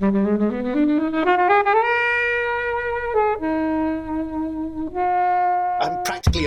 [0.00, 0.12] I'm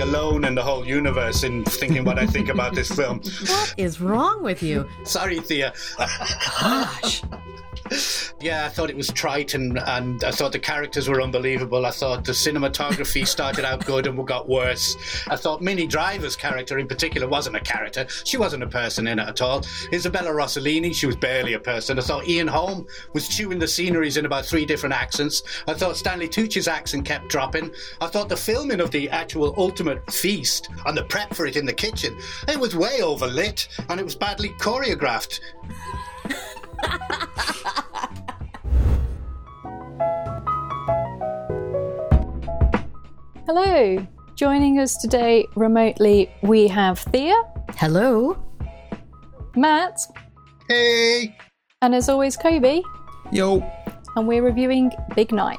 [0.00, 3.20] alone in the whole universe in thinking what I think about this film.
[3.20, 4.88] What is wrong with you?
[5.04, 5.72] Sorry, Thea.
[6.60, 7.22] Gosh.
[8.40, 11.86] Yeah, I thought it was trite and, and I thought the characters were unbelievable.
[11.86, 14.94] I thought the cinematography started out good and got worse.
[15.26, 18.06] I thought Minnie Driver's character in particular wasn't a character.
[18.24, 19.64] She wasn't a person in it at all.
[19.92, 21.98] Isabella Rossellini, she was barely a person.
[21.98, 25.42] I thought Ian Holm was chewing the sceneries in about three different accents.
[25.66, 27.72] I thought Stanley Tucci's accent kept dropping.
[28.00, 31.66] I thought the filming of the actual ultimate feast and the prep for it in
[31.66, 32.16] the kitchen,
[32.48, 35.40] it was way overlit and it was badly choreographed.
[43.46, 44.06] Hello.
[44.36, 47.34] Joining us today remotely, we have Thea,
[47.76, 48.36] Hello.
[49.56, 49.98] Matt,
[50.68, 51.36] Hey!
[51.82, 52.82] and as always, Kobe,
[53.32, 53.60] Yo.
[54.14, 55.58] and we're reviewing Big Night.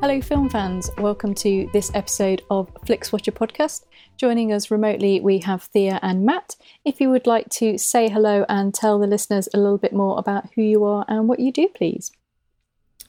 [0.00, 0.90] Hello, film fans.
[0.96, 3.84] Welcome to this episode of FlixWatcher podcast.
[4.16, 6.56] Joining us remotely, we have Thea and Matt.
[6.86, 10.18] If you would like to say hello and tell the listeners a little bit more
[10.18, 12.12] about who you are and what you do, please.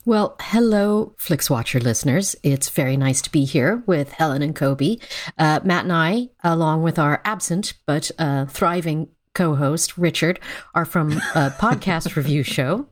[0.03, 2.35] Well, hello, FlixWatcher listeners.
[2.43, 4.97] It's very nice to be here with Helen and Kobe.
[5.37, 10.41] Uh, Matt and I, along with our absent but uh, thriving co host, Richard,
[10.75, 12.87] are from a podcast review show.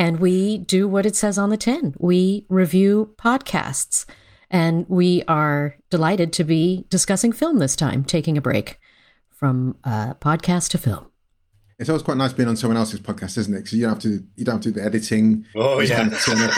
[0.00, 4.06] And we do what it says on the tin we review podcasts.
[4.50, 8.80] And we are delighted to be discussing film this time, taking a break
[9.28, 11.10] from uh, podcast to film.
[11.78, 13.58] It's always quite nice being on someone else's podcast, isn't it?
[13.58, 15.44] Because you don't have to you don't have to do the editing.
[15.54, 16.08] Oh, yeah.
[16.08, 16.50] kind of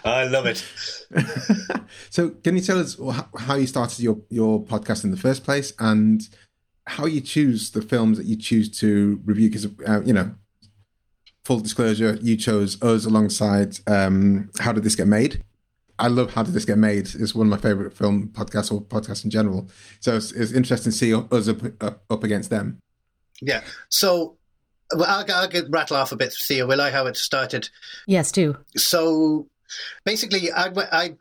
[0.06, 0.64] I love it.
[2.10, 2.98] so, can you tell us
[3.38, 6.26] how you started your your podcast in the first place, and
[6.86, 9.50] how you choose the films that you choose to review?
[9.50, 10.34] Because uh, you know,
[11.44, 13.78] full disclosure, you chose us alongside.
[13.86, 15.42] Um, how did this get made?
[15.98, 17.10] I love How Did This Get Made.
[17.14, 19.68] It's one of my favorite film podcasts or podcasts in general.
[20.00, 22.78] So it's, it's interesting to see us up, up up against them.
[23.42, 23.60] Yeah.
[23.90, 24.38] So
[24.94, 27.68] well, I'll, I'll get, rattle off a bit, Thea, will I, how it started?
[28.06, 28.56] Yes, do.
[28.76, 29.46] So
[30.04, 31.14] basically, I, I,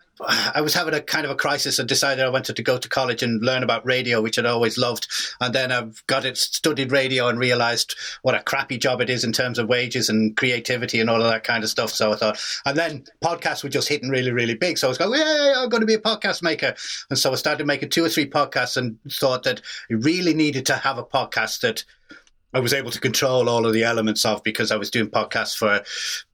[0.56, 2.90] I was having a kind of a crisis and decided I wanted to go to
[2.90, 5.08] college and learn about radio, which I'd always loved.
[5.40, 9.24] And then I've got it, studied radio and realized what a crappy job it is
[9.24, 11.92] in terms of wages and creativity and all of that kind of stuff.
[11.92, 14.78] So I thought, and then podcasts were just hitting really, really big.
[14.78, 16.76] So I was going, yeah, I'm going to be a podcast maker.
[17.10, 20.66] And so I started making two or three podcasts and thought that I really needed
[20.66, 21.86] to have a podcast that
[22.54, 25.56] I was able to control all of the elements of because I was doing podcasts
[25.56, 25.82] for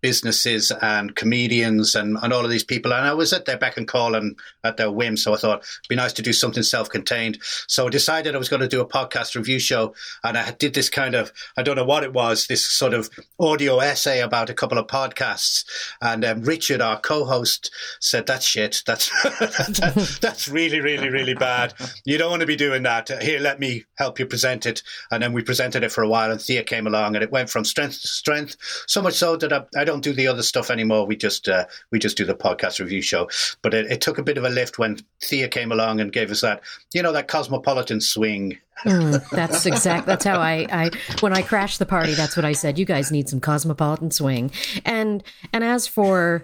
[0.02, 2.94] businesses and comedians and, and all of these people.
[2.94, 5.18] And I was at their beck and call and at their whim.
[5.18, 7.40] So I thought it'd be nice to do something self contained.
[7.68, 9.94] So I decided I was going to do a podcast review show.
[10.24, 13.09] And I did this kind of, I don't know what it was, this sort of
[13.40, 15.66] audio essay about a couple of podcasts.
[16.02, 18.84] And um, Richard, our co host, said, That's shit.
[18.86, 21.74] That's, that- that's really, really, really bad.
[22.06, 23.09] You don't want to be doing that.
[23.22, 24.81] Here, let me help you present it.
[25.12, 27.50] And then we presented it for a while, and Thea came along, and it went
[27.50, 28.56] from strength to strength.
[28.88, 31.06] So much so that I, I don't do the other stuff anymore.
[31.06, 33.30] We just uh, we just do the podcast review show.
[33.62, 36.31] But it, it took a bit of a lift when Thea came along and gave
[36.31, 36.62] us that,
[36.94, 38.57] you know, that cosmopolitan swing.
[38.84, 40.06] Mm, that's exact.
[40.06, 40.92] That's how I, I
[41.22, 42.13] when I crashed the party.
[42.13, 42.78] That's what I said.
[42.78, 44.51] You guys need some cosmopolitan swing.
[44.84, 45.24] And
[45.54, 46.44] and as for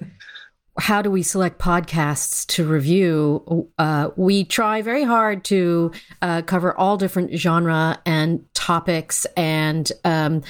[0.82, 3.70] how do we select podcasts to review?
[3.78, 5.92] Uh, we try very hard to
[6.24, 9.28] uh, cover all different genre and topics.
[9.38, 10.42] And um,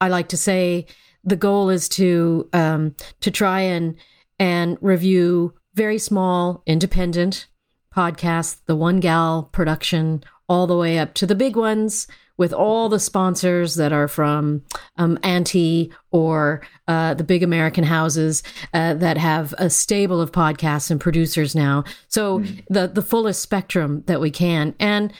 [0.00, 0.86] I like to say
[1.24, 3.96] the goal is to um, to try and
[4.38, 7.48] and review very small independent
[7.94, 12.06] podcasts, the one gal production, all the way up to the big ones
[12.40, 14.62] with all the sponsors that are from
[14.96, 18.42] um, Anti or uh, the big American houses
[18.72, 21.84] uh, that have a stable of podcasts and producers now.
[22.08, 22.64] So mm.
[22.70, 24.74] the the fullest spectrum that we can.
[24.80, 25.12] And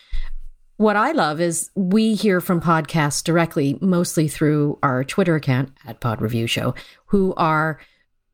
[0.78, 6.00] what I love is we hear from podcasts directly, mostly through our Twitter account at
[6.00, 6.74] Pod Review Show,
[7.04, 7.78] who are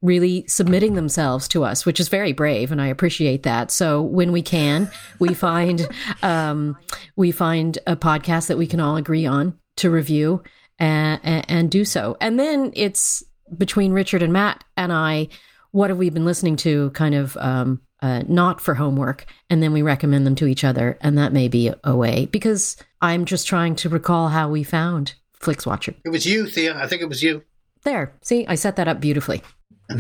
[0.03, 3.71] really submitting themselves to us, which is very brave, and I appreciate that.
[3.71, 5.89] So when we can, we find
[6.23, 6.77] um,
[7.17, 10.43] we find a podcast that we can all agree on to review
[10.79, 13.23] and, and do so, and then it's
[13.57, 15.29] between Richard and Matt and I.
[15.71, 16.91] What have we been listening to?
[16.91, 20.99] Kind of um, uh, not for homework, and then we recommend them to each other,
[21.01, 25.15] and that may be a way because I'm just trying to recall how we found
[25.41, 25.95] Flixwatcher.
[26.05, 26.77] It was you, Thea.
[26.77, 27.43] I think it was you.
[27.85, 29.43] There, see, I set that up beautifully.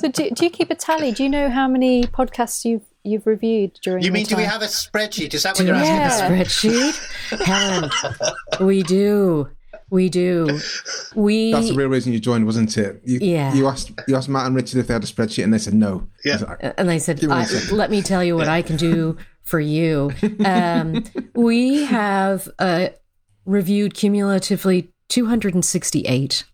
[0.00, 1.12] so do, do you keep a tally?
[1.12, 4.02] Do you know how many podcasts you've you've reviewed during?
[4.02, 5.34] You mean do we have a spreadsheet?
[5.34, 6.36] Is that what do you're asking?
[6.36, 6.42] Yeah.
[6.42, 7.90] A spreadsheet, Helen.
[8.66, 9.48] We do.
[9.90, 10.58] We do.
[11.14, 11.52] We.
[11.52, 13.00] That's the real reason you joined, wasn't it?
[13.04, 13.54] You, yeah.
[13.54, 15.74] You asked you asked Matt and Richard if they had a spreadsheet, and they said
[15.74, 16.08] no.
[16.24, 16.38] Yeah.
[16.38, 20.10] Like, and they said, "Let me tell you what I can do for you."
[20.44, 21.04] Um,
[21.34, 22.88] we have uh,
[23.44, 26.44] reviewed cumulatively 268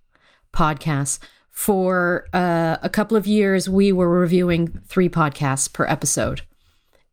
[0.53, 1.19] podcasts
[1.51, 6.43] for uh, a couple of years, we were reviewing three podcasts per episode.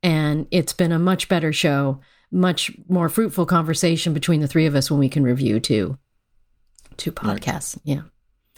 [0.03, 1.99] And it's been a much better show,
[2.31, 5.97] much more fruitful conversation between the three of us when we can review two,
[6.97, 7.75] two podcasts.
[7.77, 7.81] Right.
[7.83, 8.01] Yeah.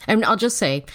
[0.08, 0.86] And I'll just say,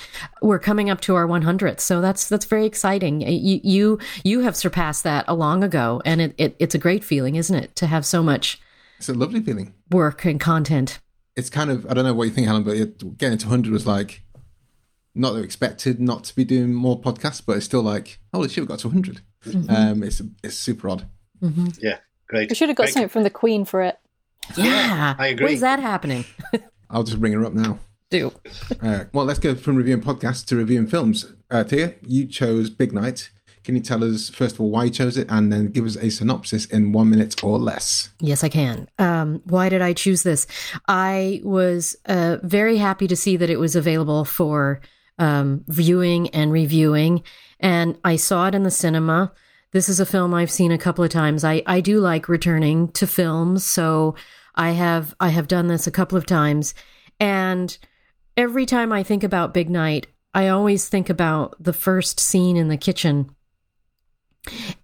[0.40, 3.20] we're coming up to our 100th, so that's that's very exciting.
[3.20, 7.04] You you you have surpassed that a long ago, and it, it it's a great
[7.04, 8.58] feeling, isn't it, to have so much?
[8.98, 9.74] It's a lovely feeling.
[9.90, 11.00] Work and content.
[11.36, 13.86] It's kind of I don't know what you think, Helen, but getting to 100 was
[13.86, 14.22] like
[15.14, 18.62] not that expected not to be doing more podcasts, but it's still like, holy shit,
[18.62, 19.20] we got to 100.
[19.46, 19.70] Mm-hmm.
[19.70, 21.06] Um, it's it's super odd.
[21.42, 21.68] Mm-hmm.
[21.80, 22.48] Yeah, great.
[22.48, 22.94] We should have got great.
[22.94, 23.98] something from the Queen for it.
[24.56, 25.46] Yeah, I agree.
[25.46, 26.24] When's that happening?
[26.90, 27.78] I'll just bring her up now.
[28.10, 28.32] Do.
[28.80, 31.32] Uh, well, let's go from reviewing podcasts to reviewing films.
[31.50, 33.30] Uh, Thea, you chose Big Night.
[33.64, 35.96] Can you tell us, first of all, why you chose it and then give us
[35.96, 38.10] a synopsis in one minute or less?
[38.20, 38.88] Yes, I can.
[38.98, 40.46] Um, why did I choose this?
[40.86, 44.82] I was uh, very happy to see that it was available for
[45.18, 47.22] um, viewing and reviewing.
[47.60, 49.32] And I saw it in the cinema.
[49.72, 51.44] This is a film I've seen a couple of times.
[51.44, 54.14] I, I do like returning to films, so
[54.54, 56.74] I have I have done this a couple of times.
[57.18, 57.76] And
[58.36, 62.68] every time I think about Big Night, I always think about the first scene in
[62.68, 63.34] the kitchen.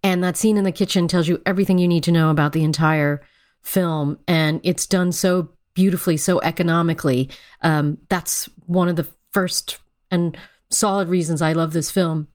[0.03, 2.65] And that scene in the kitchen tells you everything you need to know about the
[2.65, 3.21] entire
[3.63, 4.19] film.
[4.27, 7.31] And it's done so beautifully, so economically.
[7.63, 9.79] Um, that's one of the first
[10.11, 10.37] and
[10.71, 12.29] solid reasons I love this film.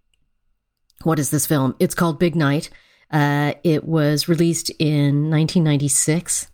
[1.04, 1.75] What is this film?
[1.80, 2.69] It's called Big Night.
[3.12, 6.48] Uh, it was released in 1996.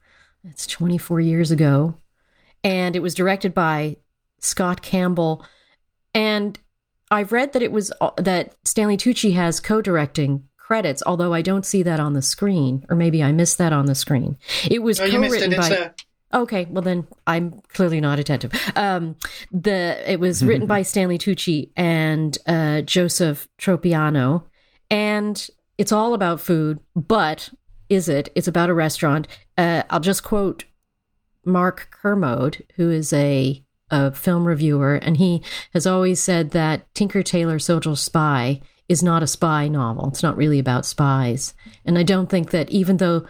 [0.43, 1.95] It's 24 years ago.
[2.63, 3.97] And it was directed by
[4.39, 5.45] Scott Campbell.
[6.13, 6.59] And
[7.09, 11.65] I've read that it was uh, that Stanley Tucci has co-directing credits, although I don't
[11.65, 14.37] see that on the screen, or maybe I missed that on the screen.
[14.69, 15.69] It was co-written by.
[15.69, 15.91] A-
[16.33, 18.53] Okay, well then I'm clearly not attentive.
[18.75, 19.15] Um,
[19.51, 24.43] the it was written by Stanley Tucci and uh, Joseph Tropiano,
[24.89, 26.79] and it's all about food.
[26.95, 27.49] But
[27.89, 28.29] is it?
[28.35, 29.27] It's about a restaurant.
[29.57, 30.65] Uh, I'll just quote
[31.43, 35.43] Mark Kermode, who is a a film reviewer, and he
[35.73, 40.07] has always said that Tinker Tailor Soldier Spy is not a spy novel.
[40.07, 43.25] It's not really about spies, and I don't think that even though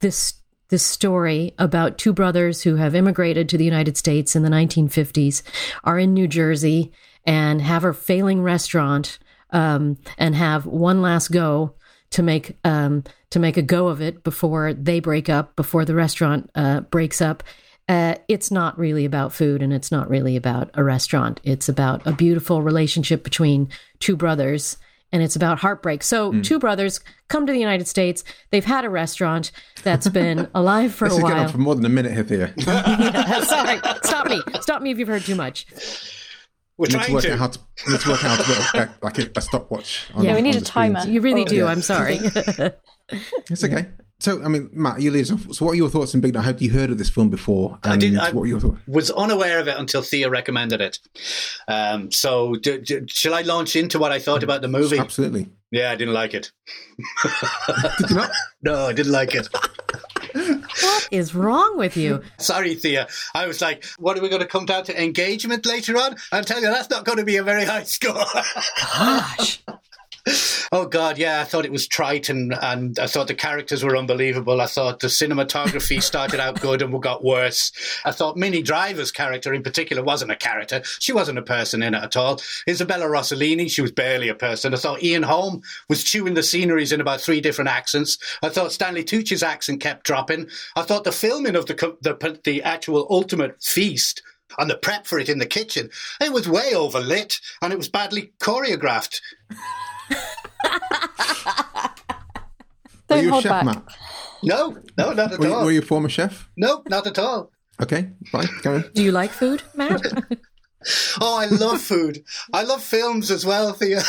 [0.00, 0.34] this
[0.68, 5.42] this story about two brothers who have immigrated to the United States in the 1950s,
[5.84, 6.92] are in New Jersey,
[7.24, 9.18] and have a failing restaurant
[9.50, 11.74] um, and have one last go
[12.10, 15.94] to make um, to make a go of it before they break up, before the
[15.94, 17.42] restaurant uh, breaks up.
[17.88, 21.40] Uh, it's not really about food and it's not really about a restaurant.
[21.44, 23.68] It's about a beautiful relationship between
[24.00, 24.76] two brothers
[25.16, 26.02] and it's about heartbreak.
[26.02, 26.44] So, mm.
[26.44, 28.22] two brothers come to the United States.
[28.50, 29.50] They've had a restaurant
[29.82, 31.48] that's been alive for this a while.
[31.48, 35.22] for more than a minute here, yeah, sorry, stop me, stop me if you've heard
[35.22, 35.66] too much.
[36.76, 37.32] We're we trying need to work to.
[37.32, 40.08] out how to, we need to work out how to work like a, a stopwatch.
[40.14, 40.92] On, Yeah, we need on a the screen.
[40.94, 41.10] timer.
[41.10, 41.56] You really Oh, do.
[41.56, 41.64] yeah.
[41.66, 42.18] I'm sorry.
[43.50, 43.86] It's okay.
[44.18, 45.56] So, I mean, Matt, you lead us.
[45.58, 46.44] So, what are your thoughts on Big Night?
[46.44, 47.78] Have you heard of this film before?
[47.84, 48.78] I And did- I- what were your thoughts?
[48.86, 50.98] was unaware of it until Thea recommended it.
[51.68, 54.98] Um, so, d- d- shall I launch into what I thought about the movie?
[54.98, 55.50] Absolutely.
[55.70, 56.50] Yeah, I didn't like it.
[57.98, 58.30] Did you not?
[58.62, 59.48] No, I didn't like it.
[60.32, 62.22] what is wrong with you?
[62.38, 63.08] Sorry, Thea.
[63.34, 66.16] I was like, what are we going to come down to engagement later on?
[66.32, 68.14] I'll tell you, that's not going to be a very high score.
[68.80, 69.62] Gosh.
[70.72, 73.96] Oh God, yeah, I thought it was trite, and, and I thought the characters were
[73.96, 74.60] unbelievable.
[74.60, 77.70] I thought the cinematography started out good and got worse.
[78.04, 80.82] I thought Minnie Driver's character, in particular, wasn't a character.
[80.98, 82.40] She wasn't a person in it at all.
[82.68, 84.74] Isabella Rossellini, she was barely a person.
[84.74, 88.18] I thought Ian Holm was chewing the sceneries in about three different accents.
[88.42, 90.48] I thought Stanley Tucci's accent kept dropping.
[90.74, 94.22] I thought the filming of the the, the actual ultimate feast
[94.58, 95.90] and the prep for it in the kitchen,
[96.20, 99.20] it was way overlit and it was badly choreographed.
[103.08, 103.64] Don't were you a hold chef, back.
[103.64, 103.82] Matt?
[104.42, 105.64] No, no, not at Were you, all.
[105.64, 106.48] were you a former chef?
[106.56, 107.50] No, not at all.
[107.80, 108.84] Okay, fine, go on.
[108.94, 110.02] Do you like food, Matt?
[111.20, 112.22] Oh, I love food.
[112.52, 113.98] I love films as well, Thea.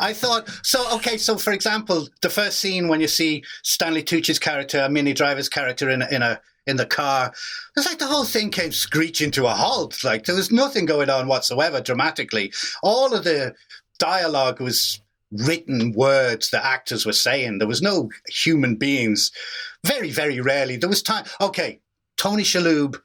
[0.00, 0.84] I thought so.
[0.96, 5.48] Okay, so for example, the first scene when you see Stanley Tucci's character, Minnie Driver's
[5.48, 7.32] character in a, in a in the car,
[7.76, 10.02] it's like the whole thing came screeching to a halt.
[10.04, 12.52] Like there was nothing going on whatsoever dramatically.
[12.82, 13.54] All of the
[13.98, 15.00] dialogue was
[15.30, 17.58] written words the actors were saying.
[17.58, 19.32] There was no human beings.
[19.84, 20.76] Very, very rarely.
[20.76, 21.24] There was time.
[21.40, 21.80] Okay,
[22.16, 23.00] Tony Shalhoub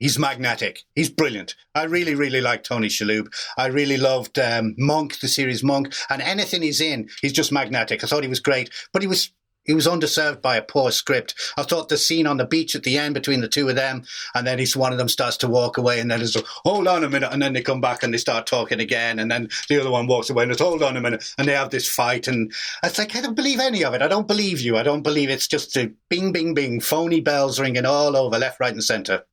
[0.00, 0.84] He's magnetic.
[0.94, 1.54] He's brilliant.
[1.74, 3.28] I really, really like Tony Shalhoub.
[3.58, 8.02] I really loved um, Monk, the series Monk, and anything he's in, he's just magnetic.
[8.02, 9.30] I thought he was great, but he was
[9.64, 11.34] he was underserved by a poor script.
[11.56, 14.04] I thought the scene on the beach at the end between the two of them,
[14.34, 16.26] and then he's one of them starts to walk away, and then a
[16.64, 19.30] hold on a minute, and then they come back and they start talking again, and
[19.30, 21.70] then the other one walks away and it's hold on a minute, and they have
[21.70, 22.52] this fight, and
[22.82, 24.02] it's like I don't believe any of it.
[24.02, 24.76] I don't believe you.
[24.76, 28.60] I don't believe it's just a bing, bing, bing, phony bells ringing all over left,
[28.60, 29.24] right, and centre.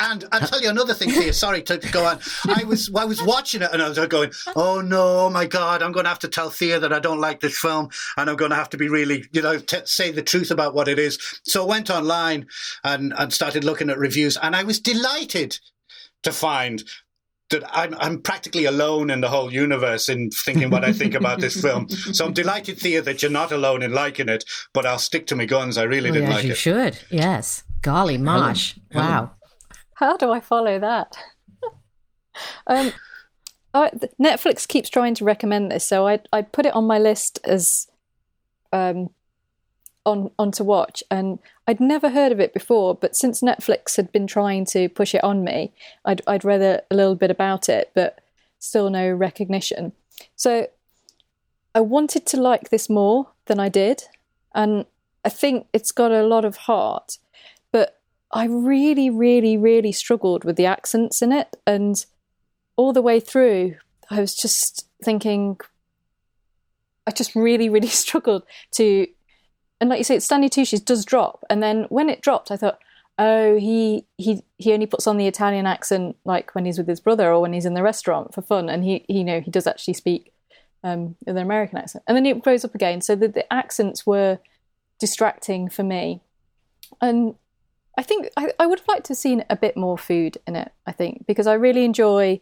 [0.00, 1.32] And I'll tell you another thing, Thea.
[1.32, 2.20] Sorry to go on.
[2.48, 5.82] I was I was watching it and I was going, "Oh no, oh my God!
[5.82, 8.36] I'm going to have to tell Thea that I don't like this film, and I'm
[8.36, 10.98] going to have to be really, you know, t- say the truth about what it
[10.98, 12.46] is." So I went online
[12.84, 15.58] and and started looking at reviews, and I was delighted
[16.22, 16.84] to find
[17.52, 21.40] that I'm, I'm practically alone in the whole universe in thinking what I think about
[21.40, 21.88] this film.
[21.88, 24.44] So I'm delighted, Thea, that you're not alone in liking it.
[24.72, 25.78] But I'll stick to my guns.
[25.78, 26.52] I really oh, didn't As like you it.
[26.52, 26.98] You should.
[27.10, 27.62] Yes.
[27.82, 28.74] Golly mosh.
[28.90, 29.08] Helen.
[29.08, 29.30] Wow.
[30.02, 31.16] How do I follow that?
[32.66, 32.92] um,
[33.72, 33.90] I,
[34.20, 37.86] Netflix keeps trying to recommend this, so I I put it on my list as
[38.72, 39.10] um
[40.04, 42.96] on on to watch, and I'd never heard of it before.
[42.96, 45.72] But since Netflix had been trying to push it on me,
[46.04, 48.18] I'd I'd read a, a little bit about it, but
[48.58, 49.92] still no recognition.
[50.34, 50.66] So
[51.76, 54.02] I wanted to like this more than I did,
[54.52, 54.84] and
[55.24, 57.18] I think it's got a lot of heart,
[58.32, 61.56] I really, really, really struggled with the accents in it.
[61.66, 62.04] And
[62.76, 63.76] all the way through,
[64.10, 65.58] I was just thinking,
[67.06, 69.06] I just really, really struggled to.
[69.80, 71.44] And like you say, Stanley Tucci's does drop.
[71.50, 72.78] And then when it dropped, I thought,
[73.18, 77.00] oh, he he he only puts on the Italian accent like when he's with his
[77.00, 78.68] brother or when he's in the restaurant for fun.
[78.68, 80.32] And he, he you know, he does actually speak
[80.84, 82.04] um, an American accent.
[82.06, 83.00] And then it grows up again.
[83.00, 84.38] So the, the accents were
[84.98, 86.20] distracting for me.
[87.00, 87.34] And
[87.96, 90.56] I think I, I would have liked to have seen a bit more food in
[90.56, 92.40] it, I think, because I really enjoy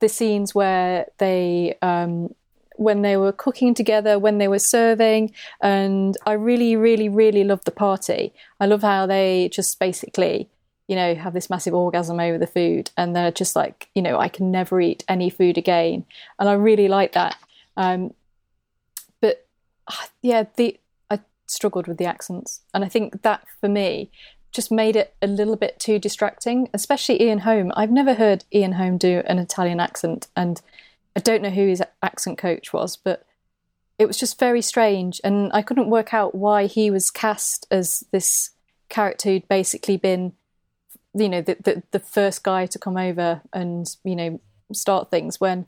[0.00, 2.34] the scenes where they um,
[2.76, 7.64] when they were cooking together, when they were serving, and I really, really, really love
[7.64, 8.32] the party.
[8.58, 10.48] I love how they just basically,
[10.88, 14.18] you know, have this massive orgasm over the food, and they're just like, you know,
[14.18, 16.04] I can never eat any food again,
[16.38, 17.36] and I really like that.
[17.76, 18.14] Um,
[19.20, 19.46] but
[19.88, 24.10] ah, yeah, the I struggled with the accents, and I think that for me
[24.52, 27.72] just made it a little bit too distracting, especially Ian Holm.
[27.74, 30.60] I've never heard Ian Holm do an Italian accent, and
[31.16, 33.26] I don't know who his accent coach was, but
[33.98, 38.04] it was just very strange, and I couldn't work out why he was cast as
[38.12, 38.50] this
[38.88, 40.34] character who'd basically been,
[41.14, 44.40] you know, the the, the first guy to come over and you know
[44.72, 45.66] start things when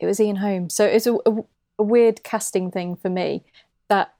[0.00, 0.70] it was Ian Holm.
[0.70, 1.44] So it's a, a,
[1.78, 3.44] a weird casting thing for me
[3.88, 4.14] that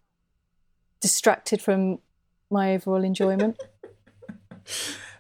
[1.00, 1.99] distracted from
[2.50, 3.61] my overall enjoyment.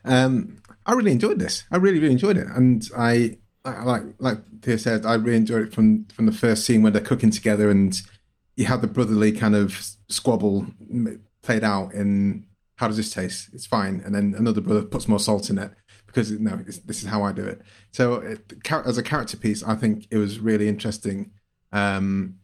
[0.04, 1.64] Um, I really enjoyed this.
[1.70, 5.66] I really, really enjoyed it, and I, I like like Thea said, I really enjoyed
[5.68, 8.00] it from from the first scene where they're cooking together, and
[8.56, 10.66] you have the brotherly kind of squabble
[11.42, 13.50] played out in how does this taste?
[13.52, 15.72] It's fine, and then another brother puts more salt in it
[16.06, 17.60] because no, this is how I do it.
[17.92, 21.32] So it, as a character piece, I think it was really interesting,
[21.72, 22.36] um,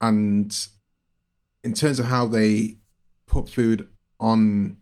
[0.00, 0.54] and
[1.64, 2.76] in terms of how they
[3.26, 3.88] put food
[4.20, 4.76] on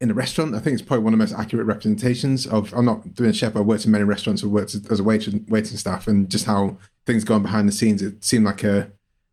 [0.00, 0.54] in a restaurant.
[0.54, 2.72] I think it's probably one of the most accurate representations of.
[2.72, 3.54] I'm not doing a chef.
[3.56, 4.42] I worked in many restaurants.
[4.42, 7.72] I worked as a waiting waiting staff, and just how things go on behind the
[7.72, 8.02] scenes.
[8.02, 8.90] It seemed like a,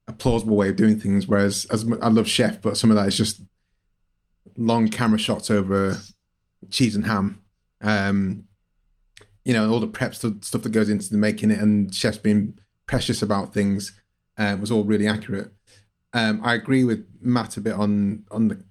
[0.08, 1.28] a plausible way of doing things.
[1.28, 3.42] Whereas, as I love chef, but some of that is just
[4.58, 5.98] long camera shots over
[6.70, 7.42] cheese and ham.
[7.82, 8.46] Um,
[9.46, 12.18] you know, all the prep stuff, stuff that goes into the making it, and chefs
[12.18, 13.94] being precious about things
[14.38, 15.52] uh, was all really accurate.
[16.12, 18.64] Um, I agree with Matt a bit on on the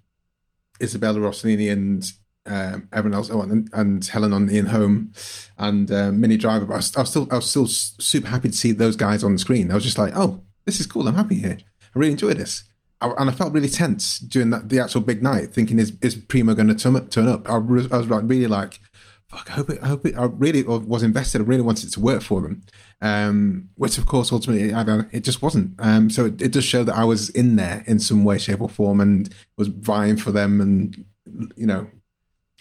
[0.80, 2.11] Isabella Rossellini and
[2.47, 5.12] um, everyone else, oh, and, and, Helen on Ian Holm
[5.59, 6.64] and uh, Minnie Driver.
[6.64, 9.25] But I was, I was, still, I was still super happy to see those guys
[9.25, 9.71] on the screen.
[9.71, 11.09] I was just like, oh, this is cool.
[11.09, 11.59] I'm happy here.
[11.61, 12.64] I really enjoy this.
[13.00, 16.14] I, and I felt really tense during that, the actual big night, thinking, is, is
[16.14, 17.49] Primo going to turn, turn up?
[17.50, 18.80] I was, I was like, really like,
[19.36, 21.40] fuck, I hope it, I hope it, I really was invested.
[21.40, 22.62] I really wanted it to work for them.
[23.00, 25.74] Um, which of course, ultimately, I it just wasn't.
[25.78, 28.60] Um, so it, it does show that I was in there in some way, shape
[28.60, 31.04] or form and was vying for them and,
[31.56, 31.88] you know,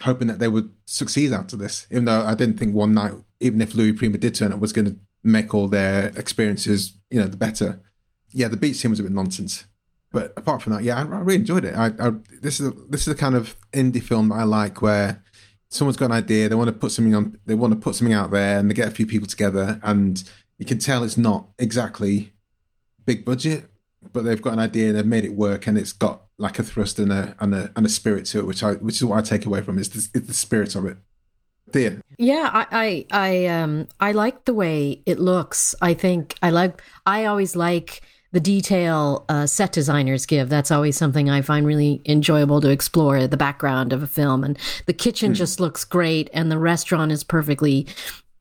[0.02, 3.62] hoping that they would succeed after this, even though I didn't think one night, even
[3.62, 7.28] if Louis Prima did turn up, was going to make all their experiences, you know,
[7.28, 7.82] the better.
[8.32, 9.66] Yeah, the beach scene was a bit nonsense.
[10.12, 11.76] But apart from that, yeah, I, I really enjoyed it.
[11.76, 14.82] I, I, this is a, this is the kind of indie film that I like,
[14.82, 15.24] where
[15.70, 18.14] someone's got an idea, they want to put something on, they want to put something
[18.14, 20.24] out there, and they get a few people together, and
[20.58, 22.34] you can tell it's not exactly
[23.06, 23.66] big budget,
[24.14, 27.00] but they've got an idea, they've made it work, and it's got like a thrust
[27.00, 29.22] and a and a, and a spirit to it, which I which is what I
[29.22, 30.98] take away from it, is the, it's the spirit of it.
[31.72, 32.02] Thea.
[32.18, 35.76] Yeah, I, I I um I like the way it looks.
[35.82, 38.02] I think I like I always like
[38.36, 40.50] the detail uh, set designers give.
[40.50, 44.44] That's always something I find really enjoyable to explore the background of a film.
[44.44, 45.36] And the kitchen mm.
[45.36, 47.88] just looks great, and the restaurant is perfectly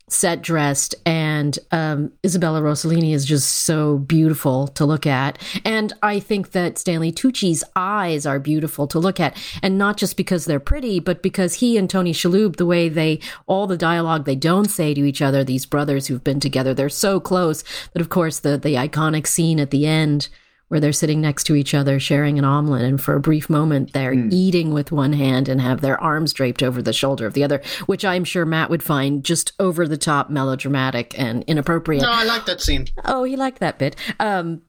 [0.09, 5.39] set dressed and um, isabella rossellini is just so beautiful to look at.
[5.65, 9.37] And i think that stanley tucci's eyes are beautiful to look at.
[9.63, 13.21] And not just because they're pretty but because he and tony shalhoub the way they
[13.47, 16.89] all the dialogue they don't say to each other these brothers who've been together they're
[16.89, 17.65] so close.
[17.93, 20.29] That of course the the iconic scene at the end
[20.75, 23.93] where they're sitting next to each other sharing an omelet and for a brief moment
[23.93, 24.29] they're mm.
[24.33, 27.63] eating with one hand and have their arms draped over the shoulder of the other
[27.87, 32.25] which i'm sure matt would find just over the top melodramatic and inappropriate no i
[32.25, 34.63] like that scene oh he liked that bit um,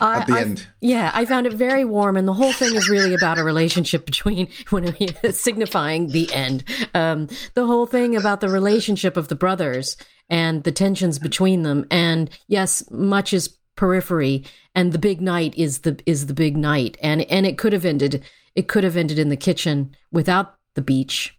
[0.00, 0.66] I, At the I, end.
[0.80, 4.06] Yeah, I found it very warm, and the whole thing is really about a relationship
[4.06, 4.94] between when
[5.32, 6.64] signifying the end.
[6.94, 9.98] Um, the whole thing about the relationship of the brothers
[10.30, 15.80] and the tensions between them, and yes, much is periphery and the big night is
[15.80, 16.96] the is the big night.
[17.02, 20.82] And and it could have ended it could have ended in the kitchen without the
[20.82, 21.38] beach.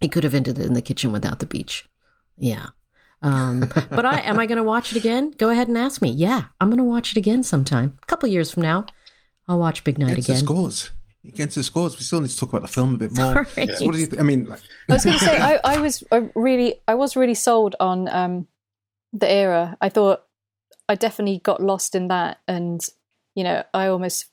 [0.00, 1.88] It could have ended in the kitchen without the beach.
[2.36, 2.66] Yeah.
[3.20, 3.60] Um,
[3.90, 5.32] but i am i going to watch it again?
[5.38, 6.10] Go ahead and ask me.
[6.10, 7.98] Yeah i'm going to watch it again sometime.
[8.02, 8.86] A couple years from now
[9.48, 10.18] i'll watch big night again.
[10.18, 10.38] against again.
[10.38, 10.90] the scores
[11.24, 11.96] against the scores.
[11.98, 13.44] We still need to talk about the film a bit more.
[13.54, 15.80] So what do you th- i mean like- i was going to say I, I
[15.80, 18.46] was I really i was really sold on um,
[19.12, 19.76] the era.
[19.80, 20.22] I thought
[20.88, 22.86] I definitely got lost in that, and
[23.34, 24.26] you know, I almost,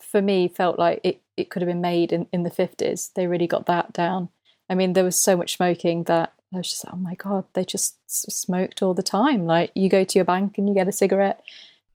[0.00, 3.10] for me, felt like it it could have been made in in the fifties.
[3.14, 4.28] They really got that down.
[4.68, 7.64] I mean, there was so much smoking that I was just, oh my god, they
[7.64, 9.46] just smoked all the time.
[9.46, 11.42] Like you go to your bank and you get a cigarette,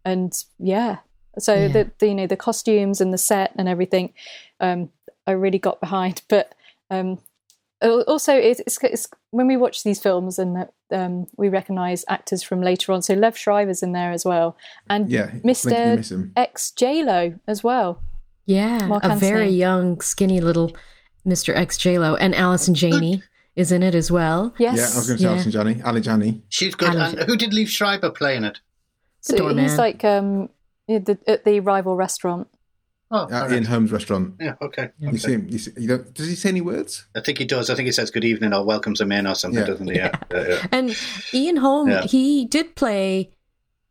[0.04, 1.00] and yeah.
[1.38, 1.68] So yeah.
[1.68, 4.14] The, the, you know the costumes and the set and everything,
[4.62, 4.90] um,
[5.28, 6.22] I really got behind.
[6.30, 6.56] But
[6.90, 7.20] um,
[7.82, 12.62] also it's, it's, it's, when we watch these films and um, we recognize actors from
[12.62, 13.02] later on.
[13.02, 14.58] So Liev Schreiber's in there as well,
[14.90, 16.32] and yeah, Mr.
[16.36, 18.02] X J Lo as well.
[18.46, 19.32] Yeah, Marc a Anthony.
[19.32, 20.76] very young, skinny little
[21.26, 21.56] Mr.
[21.56, 23.24] X J Lo, and Allison Janney
[23.56, 24.54] is in it as well.
[24.58, 25.32] Yes, yeah, I was going to say yeah.
[25.32, 26.42] Allison Janney, Ali Janney.
[26.50, 26.94] She's good.
[26.94, 28.60] And who did Liev shriver play in it?
[29.22, 30.50] So he's like um,
[30.88, 32.48] the, at the rival restaurant.
[33.16, 34.36] Oh, uh, Ian Holm's restaurant.
[34.40, 34.90] Yeah, okay.
[35.00, 35.18] You okay.
[35.18, 35.48] see him.
[35.50, 37.06] You, see, you don't, does he say any words?
[37.16, 37.70] I think he does.
[37.70, 39.68] I think he says "Good evening" or "Welcomes him in" or something, yeah.
[39.68, 39.96] doesn't he?
[39.96, 40.18] Yeah.
[40.32, 40.48] yeah.
[40.48, 40.98] yeah and
[41.34, 43.32] Ian Holm, he did play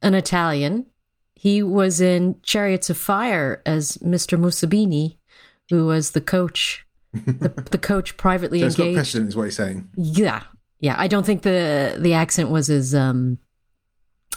[0.02, 0.86] an Italian.
[1.34, 4.38] He was in Chariots of Fire as Mr.
[4.38, 5.16] Mussabini,
[5.70, 8.80] who was the coach, the, the coach privately so engaged.
[8.80, 9.88] It's not precedent, is what he's saying.
[9.96, 10.42] Yeah,
[10.80, 10.96] yeah.
[10.98, 13.38] I don't think the the accent was as um,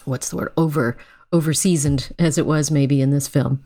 [0.05, 0.97] what's the word over
[1.31, 3.63] over seasoned as it was maybe in this film.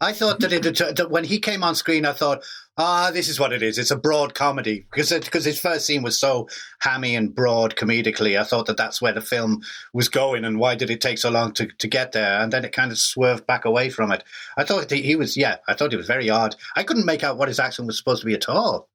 [0.00, 0.62] I thought that, it,
[0.96, 2.42] that when he came on screen, I thought,
[2.78, 3.76] ah, this is what it is.
[3.76, 6.48] It's a broad comedy because because his first scene was so
[6.80, 8.40] hammy and broad comedically.
[8.40, 11.30] I thought that that's where the film was going, and why did it take so
[11.30, 12.40] long to, to get there?
[12.40, 14.24] And then it kind of swerved back away from it.
[14.56, 16.56] I thought he was, yeah, I thought it was very odd.
[16.76, 18.88] I couldn't make out what his accent was supposed to be at all.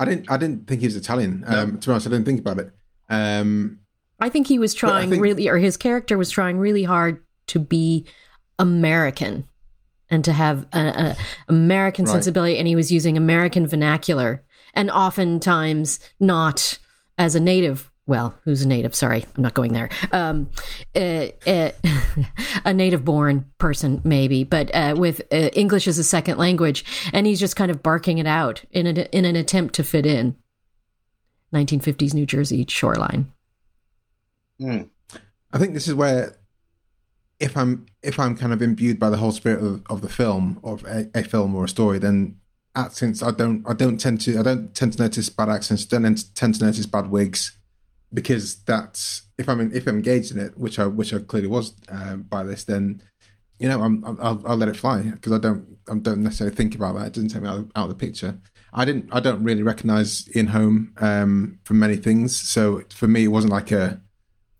[0.00, 0.30] I didn't.
[0.30, 1.44] I didn't think he was Italian.
[1.48, 1.62] No.
[1.62, 2.72] Um, to be honest, I didn't think about it.
[3.08, 3.80] Um,
[4.20, 7.60] I think he was trying think, really, or his character was trying really hard to
[7.60, 8.06] be
[8.58, 9.48] American
[10.10, 11.16] and to have an
[11.48, 12.12] American right.
[12.12, 14.42] sensibility, and he was using American vernacular,
[14.74, 16.78] and oftentimes not
[17.16, 17.90] as a native.
[18.06, 18.94] Well, who's a native?
[18.94, 19.90] Sorry, I'm not going there.
[20.12, 20.48] Um,
[20.96, 21.72] uh, uh,
[22.64, 27.40] a native-born person, maybe, but uh, with uh, English as a second language, and he's
[27.40, 30.36] just kind of barking it out in a, in an attempt to fit in.
[31.54, 33.32] 1950s New Jersey shoreline.
[34.60, 34.88] Mm.
[35.52, 36.37] I think this is where,
[37.40, 40.60] if I'm if I'm kind of imbued by the whole spirit of, of the film,
[40.64, 42.36] of a, a film or a story, then
[42.74, 45.84] accents I don't I don't tend to I don't tend to notice bad accents.
[45.84, 46.02] Don't
[46.34, 47.56] tend to notice bad wigs
[48.12, 51.48] because that's if I'm in, if I'm engaged in it, which I which I clearly
[51.48, 53.02] was uh, by this, then
[53.58, 56.74] you know I'm I'll, I'll let it fly because I don't I don't necessarily think
[56.74, 57.08] about that.
[57.08, 58.38] It doesn't take me out, out of the picture.
[58.72, 63.24] I didn't I don't really recognize Ian Holm um, from many things, so for me
[63.24, 64.00] it wasn't like a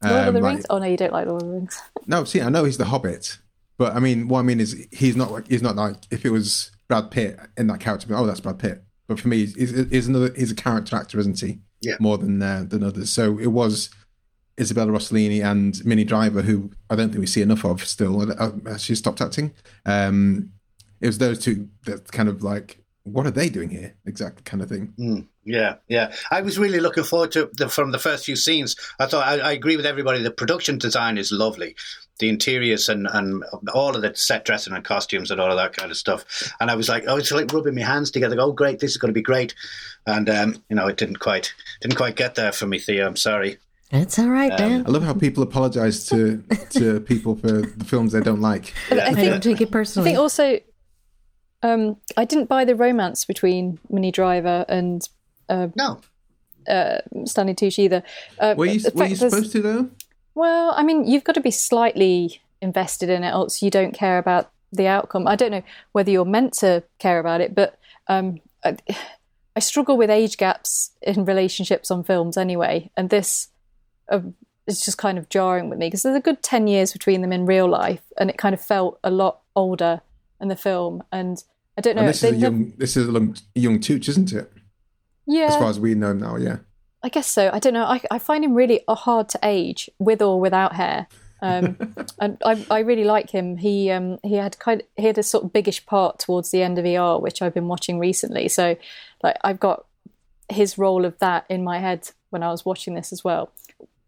[0.02, 0.66] Lord of um, the like- Rings.
[0.70, 1.80] Oh no, you don't like Lord of the Rings.
[2.06, 3.38] no, see, I know he's the Hobbit,
[3.76, 6.30] but I mean, what I mean is he's not like he's not like if it
[6.30, 8.82] was Brad Pitt in that character, oh, that's Brad Pitt.
[9.08, 11.58] But for me, he's, he's another he's a character actor, isn't he?
[11.80, 11.96] Yeah.
[12.00, 13.11] More than uh, than others.
[13.11, 13.90] So it was
[14.61, 18.30] Isabella Rossellini and Minnie Driver, who I don't think we see enough of still.
[18.32, 19.54] Uh, She stopped acting.
[19.87, 20.50] Um,
[21.00, 22.80] it was those two that kind of like,
[23.12, 23.94] what are they doing here?
[24.06, 24.92] Exactly, kind of thing.
[24.98, 26.12] Mm, yeah, yeah.
[26.30, 28.76] I was really looking forward to the, from the first few scenes.
[28.98, 30.22] I thought I, I agree with everybody.
[30.22, 31.76] The production design is lovely,
[32.18, 33.44] the interiors and, and
[33.74, 36.52] all of the set dressing and costumes and all of that kind of stuff.
[36.60, 38.36] And I was like, oh, it's like rubbing my hands together.
[38.38, 39.54] Oh, great, this is going to be great.
[40.06, 43.06] And um, you know, it didn't quite didn't quite get there for me, Thea.
[43.06, 43.58] I'm sorry.
[43.90, 44.84] It's all right, man.
[44.86, 48.74] I love how people apologize to to people for the films they don't like.
[48.90, 50.10] I I think don't take it personally.
[50.10, 50.58] I think also,
[51.62, 55.08] um, I didn't buy the romance between Minnie Driver and
[55.76, 56.00] No,
[56.68, 58.02] uh, Stanley Tucci either.
[58.38, 59.90] Uh, Were you were you supposed to though?
[60.34, 64.18] Well, I mean, you've got to be slightly invested in it, else you don't care
[64.18, 65.26] about the outcome.
[65.26, 68.76] I don't know whether you're meant to care about it, but um, I,
[69.56, 73.48] I struggle with age gaps in relationships on films anyway, and this
[74.08, 74.20] uh,
[74.68, 77.32] is just kind of jarring with me because there's a good ten years between them
[77.32, 80.02] in real life, and it kind of felt a lot older
[80.40, 81.03] in the film.
[81.12, 81.42] And
[81.77, 82.03] I don't know.
[82.03, 84.53] And this is a young this is a young, young Tooch, isn't it?
[85.27, 86.59] yeah, As far as we know now, yeah.
[87.03, 87.51] I guess so.
[87.53, 87.85] I don't know.
[87.85, 91.07] I, I find him really hard to age with or without hair.
[91.40, 91.77] Um,
[92.20, 93.57] and I, I really like him.
[93.57, 96.79] He um, he had kind he had a sort of biggish part towards the end
[96.79, 98.48] of ER, which I've been watching recently.
[98.48, 98.77] So,
[99.22, 99.87] like, I've got
[100.48, 103.53] his role of that in my head when I was watching this as well,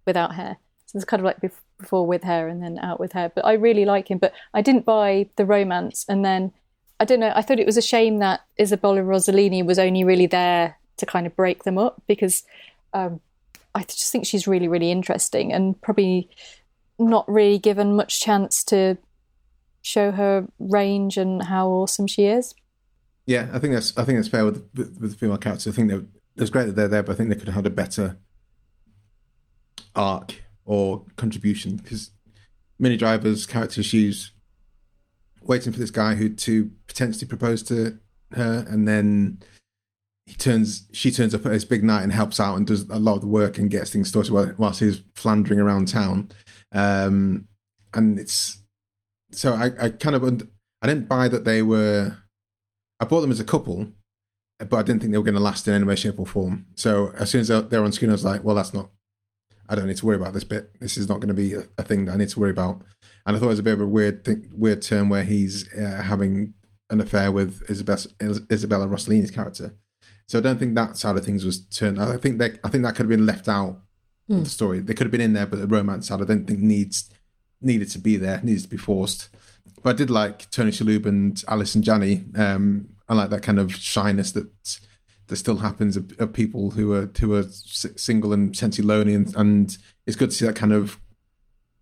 [0.07, 0.57] without hair.
[0.87, 1.41] So it's kind of like
[1.81, 3.31] before with her and then out with her.
[3.35, 4.19] But I really like him.
[4.19, 6.53] But I didn't buy the romance, and then
[7.01, 7.33] I don't know.
[7.35, 11.27] I thought it was a shame that Isabella Rossellini was only really there to kind
[11.27, 12.45] of break them up because
[12.93, 13.21] um,
[13.75, 16.29] I just think she's really, really interesting and probably
[16.99, 18.99] not really given much chance to
[19.83, 22.55] show her range and how awesome she is.
[23.27, 25.73] Yeah, I think that's I think that's fair with with, with the female characters.
[25.73, 26.05] I think they're,
[26.37, 28.19] it's great that they're there, but I think they could have had a better
[29.95, 32.13] arc or contribution because
[32.79, 34.31] Minnie Driver's character, she's
[35.43, 37.99] waiting for this guy who to potentially propose to
[38.35, 39.41] her, and then
[40.27, 43.01] he turns she turns up at his big night and helps out and does a
[43.01, 46.31] lot of the work and gets things sorted whilst he's floundering around town.
[46.71, 47.49] Um,
[47.93, 48.63] and it's
[49.33, 50.23] so I, I kind of
[50.83, 52.17] I didn't buy that they were.
[53.01, 53.89] I bought them as a couple,
[54.61, 56.67] but I didn't think they were going to last in any way, shape, or form.
[56.77, 58.91] So as soon as they were on screen, I was like, well, that's not.
[59.71, 60.71] I don't need to worry about this bit.
[60.81, 62.83] This is not going to be a, a thing that I need to worry about.
[63.25, 65.73] And I thought it was a bit of a weird thing, weird turn where he's
[65.73, 66.55] uh, having
[66.91, 68.01] an affair with Isabella,
[68.51, 69.77] Isabella Rossellini's character.
[70.27, 72.01] So I don't think that side of things was turned.
[72.01, 73.81] I think that I think that could have been left out
[74.29, 74.81] of the story.
[74.81, 77.11] They could have been in there, but the romance side I don't think needs
[77.61, 79.29] needed to be there, needs to be forced.
[79.83, 82.25] But I did like Tony Shalhoub and Allison Janney.
[82.37, 84.49] Um, I like that kind of shyness that
[85.31, 89.15] that still happens of, of people who are who are s- single and potentially lonely,
[89.15, 91.01] and, and it's good to see that kind of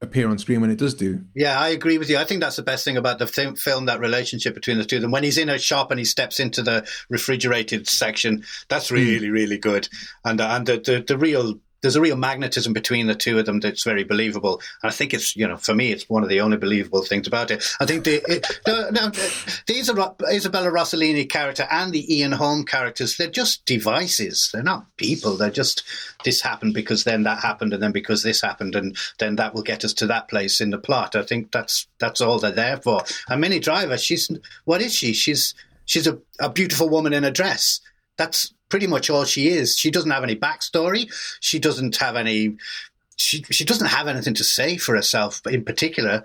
[0.01, 1.25] appear on screen when it does do.
[1.35, 2.19] Yeah, I agree with you.
[2.19, 5.03] I think that's the best thing about the film, that relationship between the two of
[5.03, 5.11] them.
[5.11, 9.59] When he's in a shop and he steps into the refrigerated section, that's really, really
[9.59, 9.89] good.
[10.25, 13.47] And uh, and the, the the real there's a real magnetism between the two of
[13.47, 14.61] them that's very believable.
[14.83, 17.27] And I think it's you know for me it's one of the only believable things
[17.27, 17.65] about it.
[17.81, 23.17] I think the it, the, no, the Isabella, Rossellini character and the Ian Holm characters
[23.17, 24.51] they're just devices.
[24.53, 25.37] They're not people.
[25.37, 25.85] They're just
[26.25, 29.63] this happened because then that happened and then because this happened and then that will
[29.63, 31.15] get us to that place in the plot.
[31.17, 33.03] I think that's that's all they're there for.
[33.29, 34.31] And Minnie Driver, she's
[34.65, 35.13] what is she?
[35.13, 37.81] She's she's a, a beautiful woman in a dress.
[38.17, 39.77] That's pretty much all she is.
[39.77, 41.11] She doesn't have any backstory.
[41.41, 42.57] She doesn't have any.
[43.17, 46.25] She she doesn't have anything to say for herself in particular,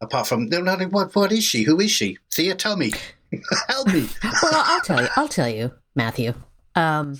[0.00, 1.64] apart from no, no, what what is she?
[1.64, 2.18] Who is she?
[2.32, 2.92] Thea, tell me,
[3.68, 4.08] help me.
[4.42, 5.08] well, I'll tell you.
[5.16, 6.34] I'll tell you, Matthew.
[6.74, 7.18] Um,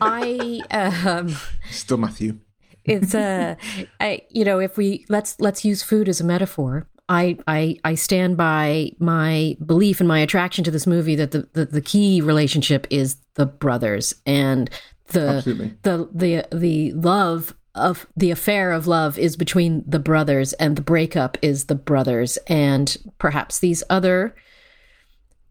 [0.00, 0.60] I
[1.06, 1.34] um,
[1.70, 2.38] Still Matthew.
[2.84, 3.54] it's uh,
[4.00, 6.88] I you know if we let's let's use food as a metaphor.
[7.08, 11.48] I, I I stand by my belief and my attraction to this movie that the,
[11.52, 14.70] the, the key relationship is the brothers and
[15.08, 15.74] the Absolutely.
[15.82, 20.82] the the the love of the affair of love is between the brothers and the
[20.82, 24.34] breakup is the brothers and perhaps these other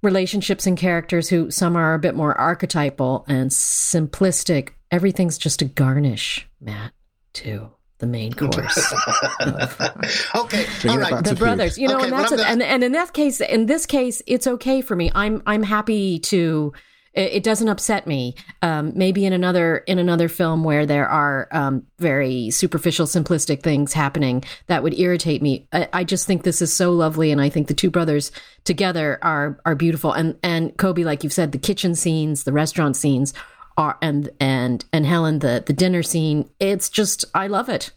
[0.01, 5.65] relationships and characters who some are a bit more archetypal and simplistic everything's just a
[5.65, 6.91] garnish matt
[7.33, 8.93] to the main course
[10.35, 11.11] okay, Bring all it right.
[11.11, 11.81] back the brothers food.
[11.81, 14.21] you know Okay, and that's I'm gonna- and and in that case in this case
[14.27, 16.73] it's okay for me i'm i'm happy to
[17.13, 21.47] it it doesn't upset me um, maybe in another in another film where there are
[21.51, 26.61] um, very superficial simplistic things happening that would irritate me I, I just think this
[26.61, 28.31] is so lovely and i think the two brothers
[28.63, 32.95] together are are beautiful and and kobe like you've said the kitchen scenes the restaurant
[32.95, 33.33] scenes
[33.77, 37.91] are and and and helen the the dinner scene it's just i love it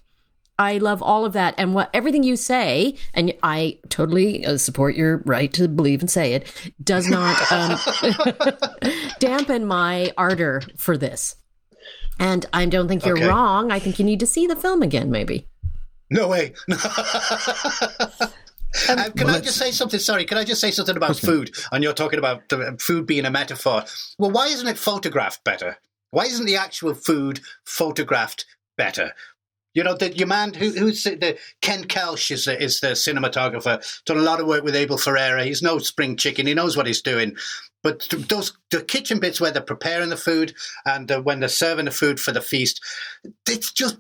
[0.57, 4.95] I love all of that, and what everything you say, and I totally uh, support
[4.95, 6.47] your right to believe and say it,
[6.81, 7.77] does not um,
[9.19, 11.35] dampen my ardor for this.
[12.21, 13.27] And I don't think you're Okay.
[13.27, 13.73] wrong.
[13.73, 15.49] I think you need to see the film again, maybe.
[16.09, 16.55] No way.
[18.89, 20.01] Um, can well, I just say something?
[20.01, 21.55] Sorry, can I just say something about food?
[21.73, 23.85] And you're talking about the food being a metaphor.
[24.19, 25.79] Well, why isn't it photographed better?
[26.11, 29.13] Why isn't the actual food photographed better?
[29.75, 32.89] You know, the your man who, who's the, the Ken Kelsch is the, is the
[32.89, 33.83] cinematographer.
[34.05, 35.45] Done a lot of work with Abel Ferrara.
[35.45, 36.47] He's no spring chicken.
[36.47, 37.37] He knows what he's doing.
[37.83, 40.55] But those the kitchen bits where they're preparing the food
[40.87, 42.81] and uh, when they're serving the food for the feast,
[43.49, 43.99] it's just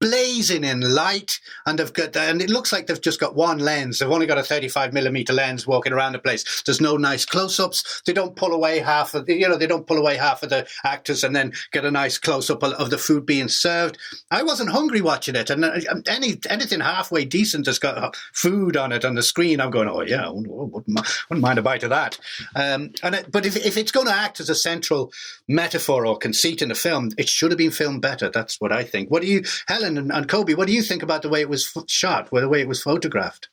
[0.00, 3.98] blazing in light and they've got and it looks like they've just got one lens.
[3.98, 6.62] They've only got a 35 millimeter lens walking around the place.
[6.62, 8.02] There's no nice close-ups.
[8.06, 10.48] They don't pull away half of the you know they don't pull away half of
[10.48, 13.98] the actors and then get a nice close-up of the food being served.
[14.30, 18.78] I wasn't hungry watching it and uh, any anything halfway decent has got uh, food
[18.78, 19.60] on it on the screen.
[19.60, 22.18] I'm going oh yeah I wouldn't, mind a bite of that.
[22.54, 25.12] Um, and it, but if, if it's going to act as a central
[25.46, 28.30] metaphor or conceit in the film it should have been filmed better.
[28.30, 29.10] That's what i think.
[29.10, 31.48] What do you helen and, and kobe what do you think about the way it
[31.48, 33.48] was shot or the way it was photographed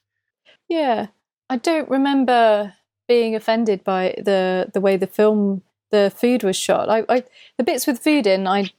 [0.70, 1.08] Yeah,
[1.50, 2.74] I don't remember
[3.08, 6.90] being offended by the the way the film the food was shot.
[6.90, 7.24] I, I
[7.58, 8.72] the bits with food in, I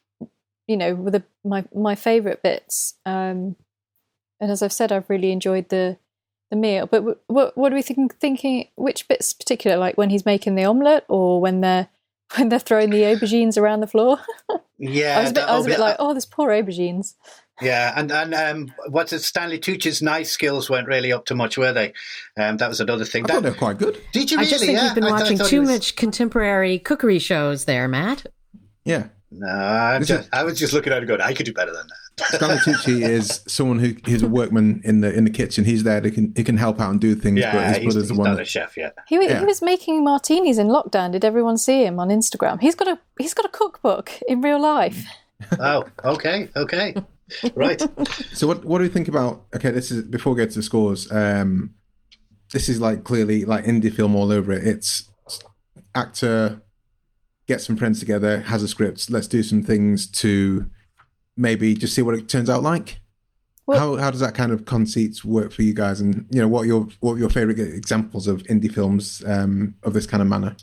[0.67, 2.95] you know, were the my my favorite bits.
[3.07, 3.57] Um,
[4.41, 5.99] and as I've said, I've really enjoyed the
[6.51, 6.87] the meal.
[6.87, 8.11] But w- what what are we thinking?
[8.11, 11.89] Thinking which bits particular, like when he's making the omelette or when they're
[12.37, 14.19] when they're throwing the aubergines around the floor?
[14.79, 17.15] yeah I was a bit, I was a bit like, oh, there's poor aubergines.
[17.61, 19.21] Yeah, and and um, what's it?
[19.21, 21.93] Stanley Tucci's knife skills weren't really up to much, were they?
[22.37, 23.25] Um, that was another thing.
[23.25, 24.01] I thought they were quite good.
[24.13, 24.47] did you Really?
[24.47, 27.65] I just think yeah, you've been I watching thought too was- much contemporary cookery shows
[27.65, 28.27] there, Matt.
[28.85, 29.09] Yeah.
[29.31, 31.71] No, I, This just, I was just looking at it going, I could do better
[31.73, 32.27] than that.
[32.37, 35.65] Stanley Tucci is someone who's a workman in the in the kitchen.
[35.67, 36.01] He's there.
[36.01, 37.41] He can he can help out and do things.
[37.43, 38.31] but yeah, his he's, brother's he's the one.
[38.31, 38.95] not that- a chef yet.
[39.07, 39.41] He, Yeah.
[39.41, 41.13] he was making martinis in lockdown.
[41.13, 42.61] Did everyone see him on Instagram?
[42.61, 45.05] He's got a he's got a cookbook in real life.
[45.61, 46.95] Oh, okay, okay,
[47.55, 47.83] right.
[48.33, 49.47] So what what do we think about?
[49.55, 51.11] Okay, this is before we get to the scores.
[51.11, 51.75] Um,
[52.53, 54.67] this is like clearly like indie film all over it.
[54.67, 55.11] It's
[55.95, 56.63] actor
[57.49, 59.11] get some friends together, has a script.
[59.11, 60.71] Let's do some things to
[61.37, 63.01] maybe just see what it turns out like.
[63.67, 66.01] Well- how how does that kind of conceit work for you guys?
[66.01, 69.75] And you know what are your what are your favorite examples of indie films um,
[69.83, 70.57] of this kind of manner?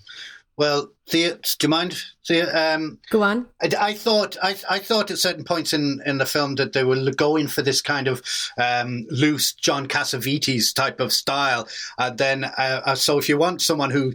[0.58, 2.01] Well, Thea, do you mind?
[2.27, 3.45] Thea, um, Go on.
[3.61, 6.83] I, I thought I, I thought at certain points in, in the film that they
[6.83, 8.23] were going for this kind of
[8.57, 11.67] um, loose John Cassavetes type of style.
[11.99, 14.13] And then, uh, uh, so if you want someone who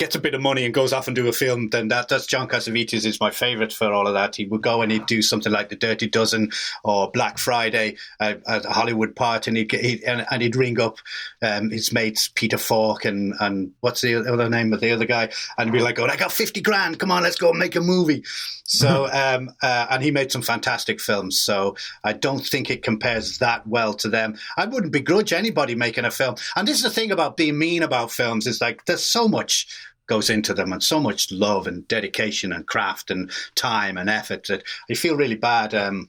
[0.00, 2.26] gets a bit of money and goes off and do a film, then that that's
[2.26, 4.34] John Cassavetes is my favorite for all of that.
[4.34, 6.50] He would go and he'd do something like The Dirty Dozen
[6.82, 10.96] or Black Friday at a Hollywood part, and he'd, he'd and, and he'd ring up
[11.42, 15.28] um, his mates Peter Falk and and what's the other name of the other guy,
[15.58, 16.98] and be like, "Oh, I got fifty grand.
[16.98, 18.24] Come on, let's go and make a movie."
[18.64, 21.38] So, um, uh, and he made some fantastic films.
[21.38, 24.38] So, I don't think it compares that well to them.
[24.56, 26.36] I wouldn't begrudge anybody making a film.
[26.56, 29.66] And this is the thing about being mean about films is like there's so much
[30.10, 34.48] goes into them and so much love and dedication and craft and time and effort
[34.48, 36.08] that I feel really bad um,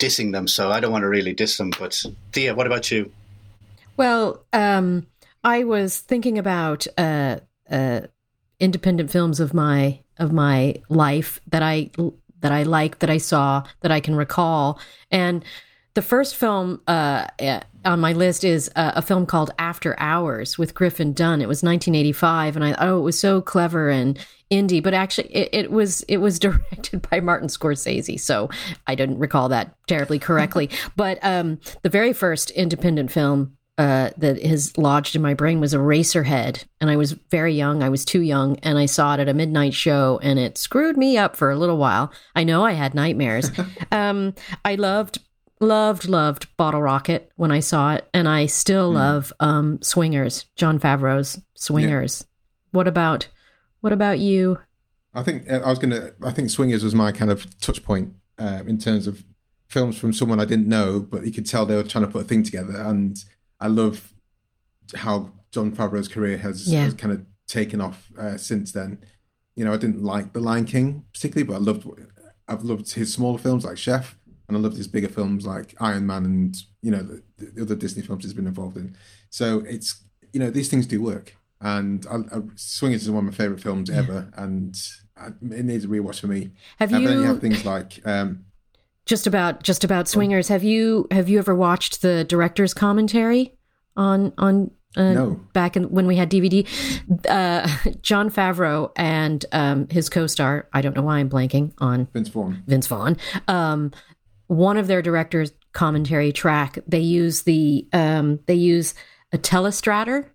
[0.00, 0.48] dissing them.
[0.48, 1.70] So I don't want to really diss them.
[1.78, 3.12] But Thea, what about you?
[3.96, 5.06] Well, um,
[5.44, 7.38] I was thinking about uh,
[7.70, 8.00] uh,
[8.58, 11.90] independent films of my of my life that I
[12.40, 14.80] that I like, that I saw, that I can recall,
[15.12, 15.44] and
[16.00, 20.56] the first film uh, uh, on my list is uh, a film called After Hours
[20.56, 21.42] with Griffin Dunne.
[21.42, 24.18] It was 1985, and I oh, it was so clever and
[24.50, 28.48] indie, but actually, it, it was it was directed by Martin Scorsese, so
[28.86, 30.70] I didn't recall that terribly correctly.
[30.96, 35.74] but um, the very first independent film uh, that has lodged in my brain was
[35.74, 37.82] Eraserhead, and I was very young.
[37.82, 40.96] I was too young, and I saw it at a midnight show, and it screwed
[40.96, 42.10] me up for a little while.
[42.34, 43.50] I know I had nightmares.
[43.92, 44.34] um,
[44.64, 45.18] I loved,
[45.60, 48.94] loved, loved Bottle Rocket when I saw it, and I still mm.
[48.94, 52.22] love um, Swingers, Jon Favreau's Swingers.
[52.22, 52.26] Yeah.
[52.72, 53.28] What about,
[53.80, 54.58] what about you?
[55.12, 56.12] I think uh, I was gonna.
[56.22, 59.24] I think Swingers was my kind of touch point uh, in terms of
[59.68, 62.22] films from someone I didn't know, but you could tell they were trying to put
[62.22, 62.76] a thing together.
[62.76, 63.16] And
[63.60, 64.12] I love
[64.94, 66.84] how Jon Favreau's career has, yeah.
[66.84, 68.98] has kind of taken off uh, since then.
[69.56, 71.86] You know, I didn't like The Lion King particularly, but I loved
[72.48, 74.18] I've loved his smaller films like Chef,
[74.50, 77.76] and I love these bigger films like Iron Man and you know the, the other
[77.76, 78.96] Disney films he's been involved in.
[79.30, 83.32] So it's you know these things do work, and I, I, Swingers is one of
[83.32, 83.98] my favorite films yeah.
[83.98, 84.76] ever, and
[85.16, 86.50] I, it needs a rewatch for me.
[86.78, 87.08] Have and you?
[87.08, 88.00] then you have things like.
[88.04, 88.46] Um,
[89.06, 93.56] just about just about swingers have you have you ever watched the director's commentary
[93.96, 95.40] on on uh, no.
[95.52, 96.66] back in when we had dvd
[97.28, 97.66] uh,
[98.02, 102.62] jon favreau and um, his co-star i don't know why i'm blanking on vince vaughn
[102.66, 103.16] vince vaughn
[103.48, 103.90] um,
[104.50, 108.94] one of their director's commentary track they use the um, they use
[109.32, 110.28] a telestrator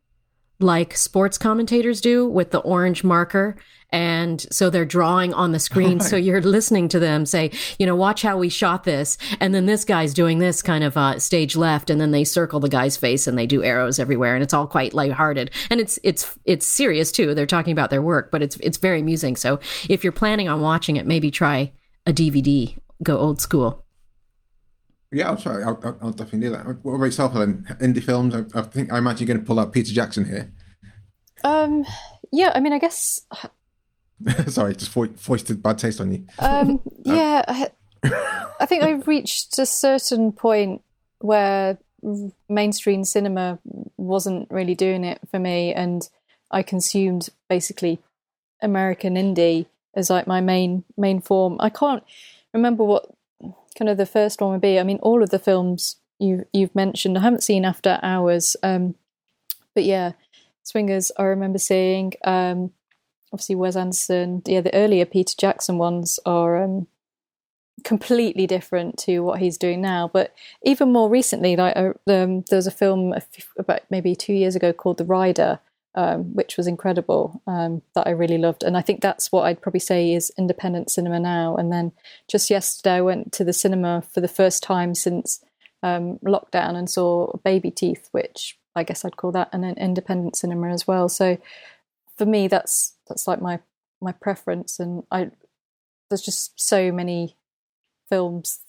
[0.59, 3.57] like sports commentators do with the orange marker
[3.91, 5.99] and so they're drawing on the screen.
[5.99, 9.17] so you're listening to them say, you know, watch how we shot this.
[9.39, 11.89] And then this guy's doing this kind of uh, stage left.
[11.89, 14.35] And then they circle the guy's face and they do arrows everywhere.
[14.35, 15.51] And it's all quite lighthearted.
[15.69, 17.33] And it's, it's, it's serious too.
[17.33, 19.37] They're talking about their work, but it's, it's very amusing.
[19.37, 21.71] So if you're planning on watching it, maybe try
[22.05, 23.84] a DVD, go old school.
[25.11, 25.61] Yeah, I'll try.
[25.61, 26.65] I'll, I'll, definitely do that.
[26.83, 27.65] What about yourself, Helen?
[27.79, 28.35] Indie films?
[28.35, 30.51] I, I think I imagine you're going to pull out Peter Jackson here.
[31.43, 31.85] Um,
[32.31, 33.21] yeah, I mean, I guess
[34.47, 36.25] Sorry, just fo- foisted bad taste on you.
[36.39, 37.71] Um, yeah, I,
[38.59, 40.81] I think I've reached a certain point
[41.19, 41.77] where
[42.47, 43.59] mainstream cinema
[43.97, 46.07] wasn't really doing it for me, and
[46.51, 47.99] I consumed basically
[48.61, 49.65] American indie
[49.95, 51.57] as like my main main form.
[51.59, 52.03] I can't
[52.53, 53.09] remember what
[53.77, 54.79] kind of the first one would be.
[54.79, 58.95] I mean, all of the films you you've mentioned, I haven't seen After Hours, um,
[59.73, 60.13] but yeah,
[60.63, 62.13] Swingers I remember seeing.
[62.23, 62.71] Um,
[63.35, 64.41] obviously Wes Anderson.
[64.45, 66.87] Yeah, the earlier Peter Jackson ones are um,
[67.83, 70.09] completely different to what he's doing now.
[70.11, 70.33] But
[70.63, 73.13] even more recently, like uh, um, there was a film
[73.57, 75.59] about maybe two years ago called The Rider,
[75.95, 78.63] um, which was incredible um, that I really loved.
[78.63, 81.55] And I think that's what I'd probably say is independent cinema now.
[81.55, 81.93] And then
[82.27, 85.43] just yesterday, I went to the cinema for the first time since
[85.81, 90.69] um, lockdown and saw Baby Teeth, which I guess I'd call that an independent cinema
[90.71, 91.07] as well.
[91.07, 91.37] So
[92.17, 93.59] for me, that's that's like my
[94.01, 95.31] my preference, and I
[96.09, 97.37] there's just so many
[98.09, 98.59] films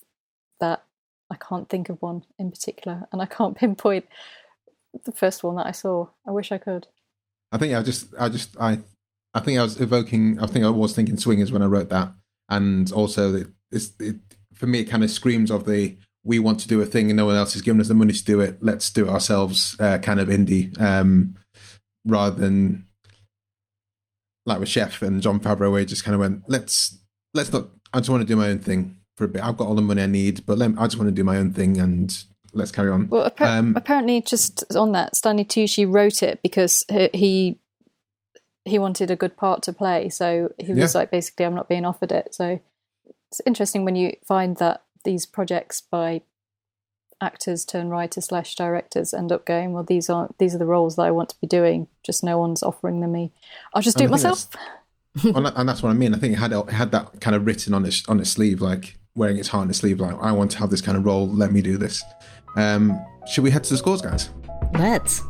[0.61, 0.85] that
[1.31, 4.07] I can't think of one in particular, and I can't pinpoint
[5.05, 6.09] the first one that I saw.
[6.27, 6.87] I wish I could.
[7.53, 8.81] I think I just, I just, I,
[9.35, 10.39] I think I was evoking.
[10.41, 12.13] I think I was thinking swingers when I wrote that,
[12.49, 14.17] and also it's, it,
[14.55, 17.17] for me, it kind of screams of the we want to do a thing and
[17.17, 18.59] no one else is giving us the money to do it.
[18.61, 21.37] Let's do it ourselves, uh, kind of indie, um,
[22.05, 22.87] rather than
[24.45, 26.99] like with Chef and Jon Favreau, where he just kind of went, let's
[27.35, 27.69] let's not.
[27.93, 29.43] I just want to do my own thing for a bit.
[29.43, 31.37] I've got all the money I need, but let, I just want to do my
[31.37, 32.25] own thing and
[32.57, 33.09] let's carry on.
[33.09, 37.59] Well, um, apparently, just on that, Stanley Tucci wrote it because he
[38.65, 40.09] he wanted a good part to play.
[40.09, 41.01] So he was yeah.
[41.01, 42.35] like, basically, I'm not being offered it.
[42.35, 42.61] So
[43.31, 46.23] it's interesting when you find that these projects by
[47.21, 50.97] actors turn writers slash directors end up going, well, these are these are the roles
[50.97, 51.87] that I want to be doing.
[52.03, 53.33] Just no one's offering them me.
[53.73, 54.49] I'll just do it myself.
[55.25, 56.15] and that's what I mean.
[56.15, 58.61] I think it had it had that kind of written on his on its sleeve,
[58.61, 60.01] like wearing its heart on its sleeve.
[60.01, 61.29] Like I want to have this kind of role.
[61.29, 62.05] Let me do this.
[62.57, 64.31] Um, should we head to the scores, guys?
[64.75, 65.23] Let's.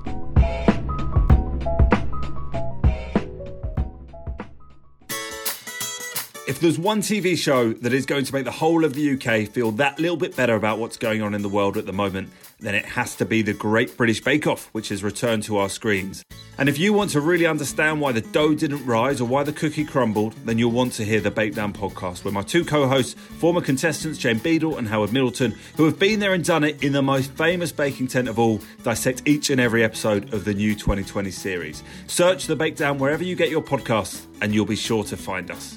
[6.46, 9.48] If there's one TV show that is going to make the whole of the UK
[9.48, 12.30] feel that little bit better about what's going on in the world at the moment,
[12.60, 15.68] then it has to be the Great British Bake Off, which has returned to our
[15.68, 16.24] screens.
[16.56, 19.52] And if you want to really understand why the dough didn't rise or why the
[19.52, 22.86] cookie crumbled, then you'll want to hear the Bake Down podcast, where my two co
[22.86, 26.80] hosts, former contestants Jane Beadle and Howard Middleton, who have been there and done it
[26.80, 30.54] in the most famous baking tent of all, dissect each and every episode of the
[30.54, 31.82] new 2020 series.
[32.06, 35.50] Search the Bake Down wherever you get your podcasts, and you'll be sure to find
[35.50, 35.76] us.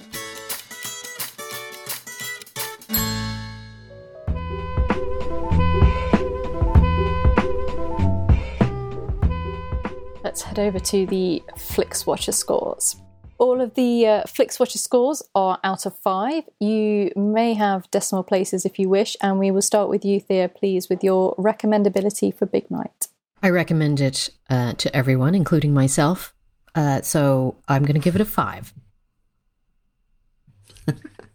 [10.29, 12.97] Let's head over to the FlixWatcher scores.
[13.39, 16.43] All of the uh, FlixWatcher scores are out of five.
[16.59, 20.47] You may have decimal places if you wish, and we will start with you, Thea,
[20.47, 23.07] please, with your recommendability for Big Night.
[23.41, 26.35] I recommend it uh, to everyone, including myself.
[26.75, 28.71] Uh, so I'm going to give it a five.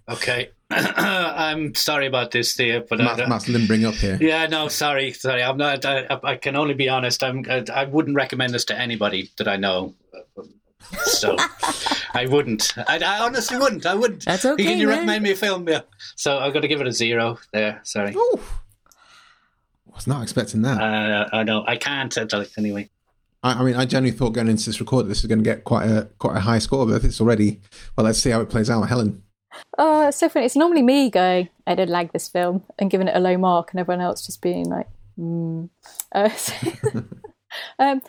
[0.09, 0.51] Okay.
[0.97, 4.19] I'm sorry about this, Thea, but Matt, I, Matt's limbering up here.
[4.21, 5.43] yeah, no, sorry, sorry.
[5.43, 5.85] I'm not.
[5.85, 7.23] I, I can only be honest.
[7.23, 7.45] I'm.
[7.49, 9.95] I, I wouldn't recommend this to anybody that I know.
[11.05, 11.37] So
[12.15, 12.73] I wouldn't.
[12.89, 13.87] I, I honestly wouldn't.
[13.87, 14.25] I wouldn't.
[14.25, 14.97] That's okay, Can you man.
[14.99, 15.69] recommend me a film?
[15.69, 15.81] Yeah.
[16.17, 17.39] So I've got to give it a zero.
[17.53, 17.81] There.
[17.85, 18.15] Sorry.
[18.17, 18.41] Oh,
[19.95, 20.81] was not expecting that.
[20.81, 21.65] Uh, I know.
[21.67, 22.17] I can't.
[22.59, 22.91] Anyway.
[23.43, 25.65] I, I mean, I genuinely thought going into this record, this is going to get
[25.65, 27.61] quite a quite a high score, but it's already.
[27.97, 28.83] Well, let's see how it plays out.
[28.83, 29.23] Helen,
[29.79, 30.47] Oh, it's so funny.
[30.47, 33.71] It's normally me going, I did like this film, and giving it a low mark,
[33.73, 35.67] and everyone else just being like, hmm.
[36.13, 37.05] Uh, so-
[37.79, 38.03] um,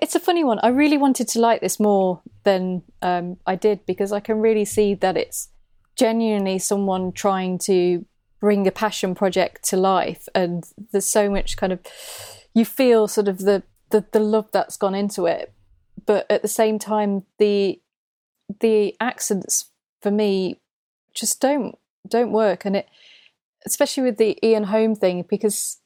[0.00, 0.58] it's a funny one.
[0.62, 4.64] I really wanted to like this more than um, I did because I can really
[4.64, 5.48] see that it's
[5.96, 8.04] genuinely someone trying to
[8.40, 11.80] bring a passion project to life, and there's so much kind of
[12.54, 15.52] you feel sort of the the, the love that's gone into it,
[16.06, 17.80] but at the same time the
[18.60, 19.70] the accents
[20.02, 20.60] for me
[21.14, 21.78] just don't
[22.08, 22.64] don't work.
[22.64, 22.88] And it
[23.64, 25.78] especially with the Ian Holm thing because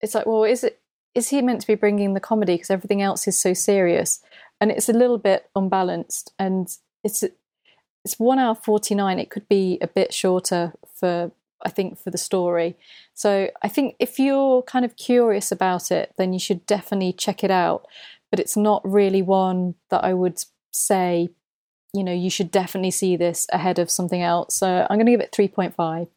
[0.00, 0.80] it's like well is it
[1.14, 2.54] is he meant to be bringing the comedy?
[2.54, 4.20] Because everything else is so serious.
[4.60, 6.32] And it's a little bit unbalanced.
[6.38, 6.68] And
[7.02, 7.24] it's
[8.04, 11.32] it's 1 hour 49 it could be a bit shorter for
[11.64, 12.76] I think for the story.
[13.14, 17.42] So I think if you're kind of curious about it then you should definitely check
[17.42, 17.86] it out.
[18.30, 21.30] But it's not really one that I would say
[21.94, 25.12] you know you should definitely see this ahead of something else so i'm going to
[25.12, 26.08] give it 3.5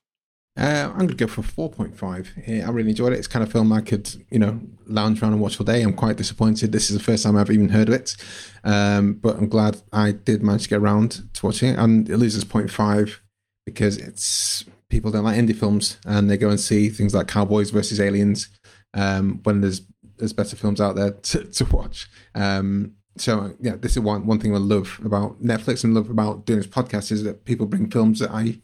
[0.58, 2.34] uh, I'm going to go for four point five.
[2.44, 2.66] here.
[2.66, 3.20] I really enjoyed it.
[3.20, 5.82] It's kind of film I could, you know, lounge around and watch all day.
[5.82, 6.74] I'm quite disappointed.
[6.74, 8.18] This is the first time I've even heard of it,
[8.66, 11.80] um, but I'm glad I did manage to get around to watching it.
[11.80, 13.20] And it loses 0.5
[13.66, 17.70] because it's people don't like indie films and they go and see things like Cowboys
[17.70, 18.50] versus Aliens
[18.94, 19.82] um, when there's
[20.18, 22.10] there's better films out there to, to watch.
[22.36, 26.46] Um, so yeah, this is one one thing I love about Netflix and love about
[26.46, 28.60] doing this podcast is that people bring films that I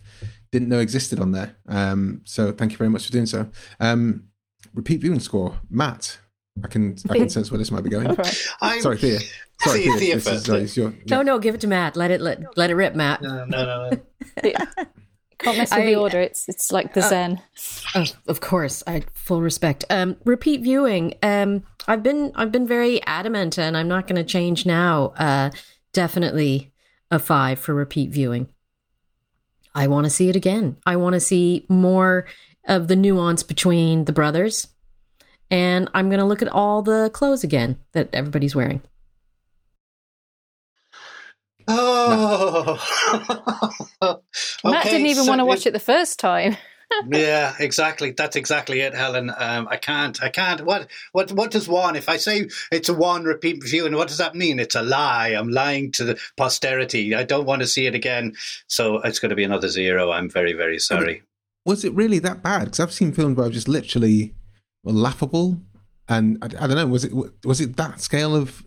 [0.52, 1.58] didn't know existed on there.
[1.68, 3.50] Um, so thank you very much for doing so.
[3.80, 4.26] Um,
[4.74, 6.20] repeat viewing score, Matt.
[6.64, 8.08] I can I can sense where this might be going.
[8.62, 9.20] I'm, Sorry, Thea.
[9.60, 10.00] Sorry, Thea- Thea.
[10.00, 10.46] Thea this is, first.
[10.46, 11.96] sorry, it's your, No, no, give it to Matt.
[11.96, 13.22] Let it let, let it rip, Matt.
[13.22, 13.90] No, no, no.
[14.44, 14.52] no.
[15.40, 17.42] can't mess with I- the order it's it's like the zen
[17.96, 19.86] Oh, of course, I full respect.
[19.90, 21.16] Um, repeat viewing.
[21.24, 25.14] Um, I've been I've been very adamant, and I'm not going to change now.
[25.18, 25.50] Uh,
[25.94, 26.72] definitely
[27.10, 28.50] a five for repeat viewing.
[29.74, 30.78] I want to see it again.
[30.86, 32.26] I want to see more
[32.68, 34.68] of the nuance between the brothers,
[35.50, 38.82] and I'm going to look at all the clothes again that everybody's wearing.
[41.68, 42.80] Oh.
[44.64, 46.56] matt Okay, didn't even so want to watch it the first time
[47.10, 48.12] yeah, exactly.
[48.12, 49.32] That's exactly it, Helen.
[49.38, 50.22] Um, I can't.
[50.24, 50.62] I can't.
[50.62, 50.88] What?
[51.12, 51.32] What?
[51.32, 51.96] What does one?
[51.96, 54.60] If I say it's a one repeat viewing, what does that mean?
[54.60, 55.30] It's a lie.
[55.30, 57.14] I'm lying to the posterity.
[57.14, 58.36] I don't want to see it again.
[58.68, 60.12] So it's going to be another zero.
[60.12, 61.24] I'm very, very sorry.
[61.66, 62.66] was it really that bad?
[62.66, 64.34] Because I've seen films where I've just literally
[64.84, 65.60] were laughable,
[66.08, 66.88] and I, I don't know.
[66.88, 67.14] Was it
[67.44, 68.66] was it that scale of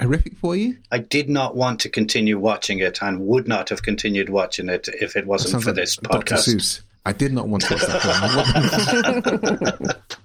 [0.00, 0.78] horrific for you?
[0.90, 4.88] I did not want to continue watching it, and would not have continued watching it
[5.00, 6.18] if it wasn't for like this Dr.
[6.18, 6.54] podcast.
[6.54, 6.80] Seuss.
[7.06, 8.02] I did not want to watch that
[9.82, 10.00] film.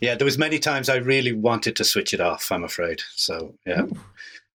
[0.00, 2.50] Yeah, there was many times I really wanted to switch it off.
[2.50, 3.02] I'm afraid.
[3.16, 3.82] So yeah.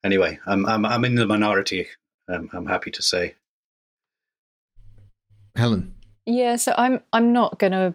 [0.04, 1.88] Anyway, I'm I'm I'm in the minority.
[2.28, 3.36] Um, I'm happy to say.
[5.56, 5.96] Helen,
[6.26, 7.94] yeah so i'm i'm not going to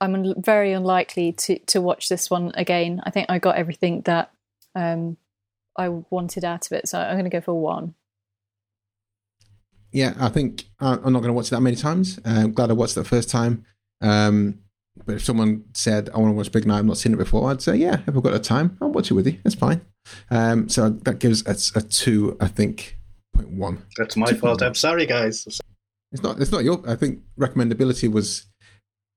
[0.00, 4.30] i'm very unlikely to to watch this one again i think i got everything that
[4.74, 5.16] um
[5.76, 7.94] i wanted out of it so i'm going to go for one
[9.92, 12.18] yeah, I think I'm not going to watch it that many times.
[12.24, 13.66] Uh, I'm glad I watched it the first time.
[14.00, 14.60] Um,
[15.06, 17.50] but if someone said I want to watch Big Night, I've not seen it before,
[17.50, 19.38] I'd say yeah, if I've got the time, I'll watch it with you.
[19.44, 19.82] That's fine.
[20.30, 22.98] Um, so that gives us a two, I think,
[23.34, 23.84] point one.
[23.96, 24.62] That's my fault.
[24.62, 25.46] I'm sorry, guys.
[26.10, 26.40] It's not.
[26.40, 26.82] It's not your.
[26.86, 28.46] I think recommendability was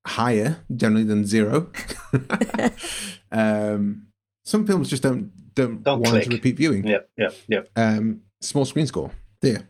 [0.06, 1.72] higher generally than zero.
[3.32, 4.08] um,
[4.46, 6.86] some films just don't don't, Don't want to repeat viewing.
[6.86, 7.70] Yep, yep, yep.
[7.76, 9.12] Um, small screen score.
[9.42, 9.68] There.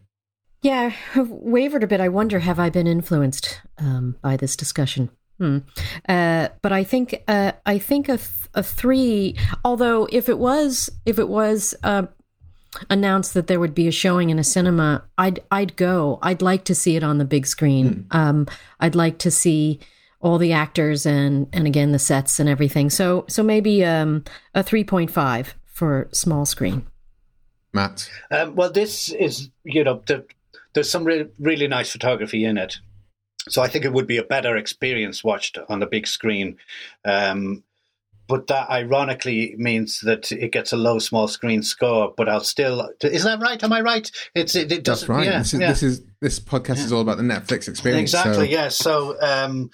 [0.62, 2.00] Yeah, I've wavered a bit.
[2.00, 5.10] I wonder have I been influenced um, by this discussion?
[5.38, 5.60] Hmm.
[6.08, 9.36] Uh, but I think uh, I think a, th- a three.
[9.64, 12.08] Although if it was if it was uh,
[12.90, 16.20] announced that there would be a showing in a cinema, I'd I'd go.
[16.22, 18.08] I'd like to see it on the big screen.
[18.12, 18.48] Um,
[18.80, 19.80] I'd like to see
[20.22, 22.90] all the actors and and again the sets and everything.
[22.90, 24.24] So so maybe um,
[24.56, 26.88] a three point five for small screen.
[27.74, 28.10] Matt.
[28.32, 30.26] Um, well, this is you know the,
[30.74, 32.78] there's some re- really nice photography in it,
[33.50, 36.58] so I think it would be a better experience watched on the big screen.
[37.04, 37.64] Um,
[38.28, 42.14] but that ironically means that it gets a low small screen score.
[42.16, 43.62] But I'll still is that right?
[43.62, 44.10] Am I right?
[44.34, 45.26] It's it, it does That's right.
[45.26, 45.68] Yeah, this, is, yeah.
[45.68, 48.14] this is this podcast is all about the Netflix experience.
[48.14, 48.46] exactly.
[48.48, 48.70] so- Yeah.
[48.70, 49.22] So.
[49.22, 49.70] Um,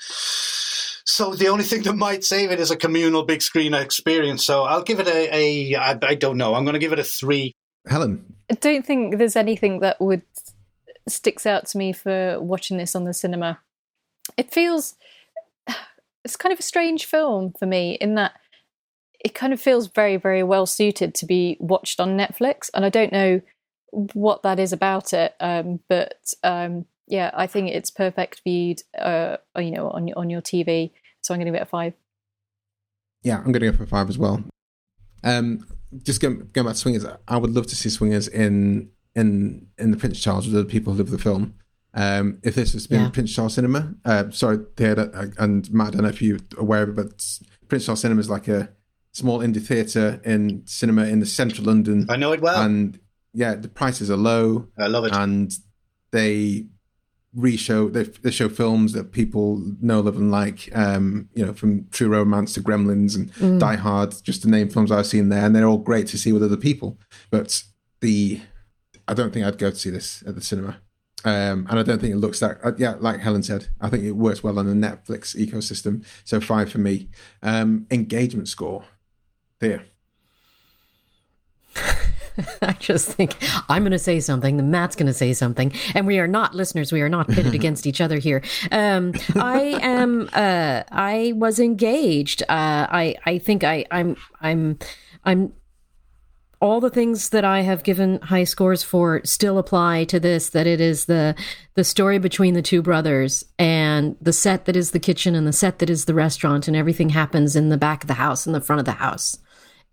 [1.06, 4.46] so the only thing that might save it is a communal big screen experience.
[4.46, 6.54] So I'll give it a, a I, I don't know.
[6.54, 7.54] I'm going to give it a three.
[7.88, 10.22] Helen, I don't think there's anything that would
[11.08, 13.60] sticks out to me for watching this on the cinema.
[14.38, 14.96] It feels
[16.24, 18.34] it's kind of a strange film for me in that
[19.24, 22.90] it kind of feels very very well suited to be watched on Netflix and I
[22.90, 23.42] don't know
[23.92, 29.38] what that is about it um, but um, yeah I think it's perfect viewed uh,
[29.58, 30.92] you know on your on your TV
[31.22, 31.94] so I'm going to give it a 5
[33.24, 34.44] yeah, I'm going to go for five as well.
[35.24, 35.68] Um,
[36.02, 39.92] just going, going back to Swingers, I would love to see Swingers in in in
[39.92, 41.54] the Prince Charles with the people who live the film.
[41.94, 43.10] Um, if this has been Yeah.
[43.10, 46.84] Prince Charles Cinema, uh, sorry, theatre, uh, and Matt, I don't know if you're aware
[46.84, 47.24] of it, but
[47.68, 48.70] Prince Charles Cinema is like a
[49.12, 52.60] small indie theatre in cinema in the central London, I know it well.
[52.60, 52.98] and
[53.34, 54.70] yeah, the prices are low.
[54.80, 55.14] I love it.
[55.14, 55.52] and
[56.12, 56.66] they
[57.34, 61.88] re-show they, they show films that people know love and like um you know from
[61.90, 65.56] true romance to gremlins and die hard just to name films i've seen there and
[65.56, 66.98] they're all great to see with other people.
[67.30, 67.64] But
[68.02, 68.42] the
[69.08, 70.82] i don't think i'd go to see this at the cinema.
[71.24, 74.04] Um and i don't think it looks that uh, yeah like helen said i think
[74.04, 76.04] it works well on the netflix ecosystem.
[76.26, 77.08] So five for me.
[77.42, 78.84] Um engagement score.
[79.60, 79.84] There
[82.62, 83.36] I just think
[83.70, 86.56] I'm going to say something, then Matt's going to say something, and we are not
[86.56, 86.92] listeners.
[86.92, 88.42] We are not pitted against each other here.
[88.72, 90.30] Um, I am.
[90.34, 92.44] Uh, I was engaged.
[92.44, 93.16] Uh, I.
[93.26, 93.86] I think I.
[93.92, 94.16] I'm.
[94.42, 94.80] I'm.
[95.24, 95.54] I'm.
[96.60, 100.50] All the things that I have given high scores for still apply to this.
[100.50, 101.36] That it is the
[101.76, 105.54] the story between the two brothers and the set that is the kitchen and the
[105.54, 108.54] set that is the restaurant, and everything happens in the back of the house and
[108.54, 109.38] the front of the house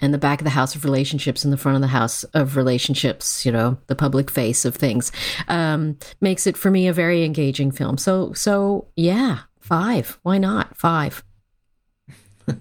[0.01, 2.57] and the back of the house of relationships and the front of the house of
[2.57, 5.13] relationships you know the public face of things
[5.49, 10.77] um, makes it for me a very engaging film so so yeah five why not
[10.77, 11.23] five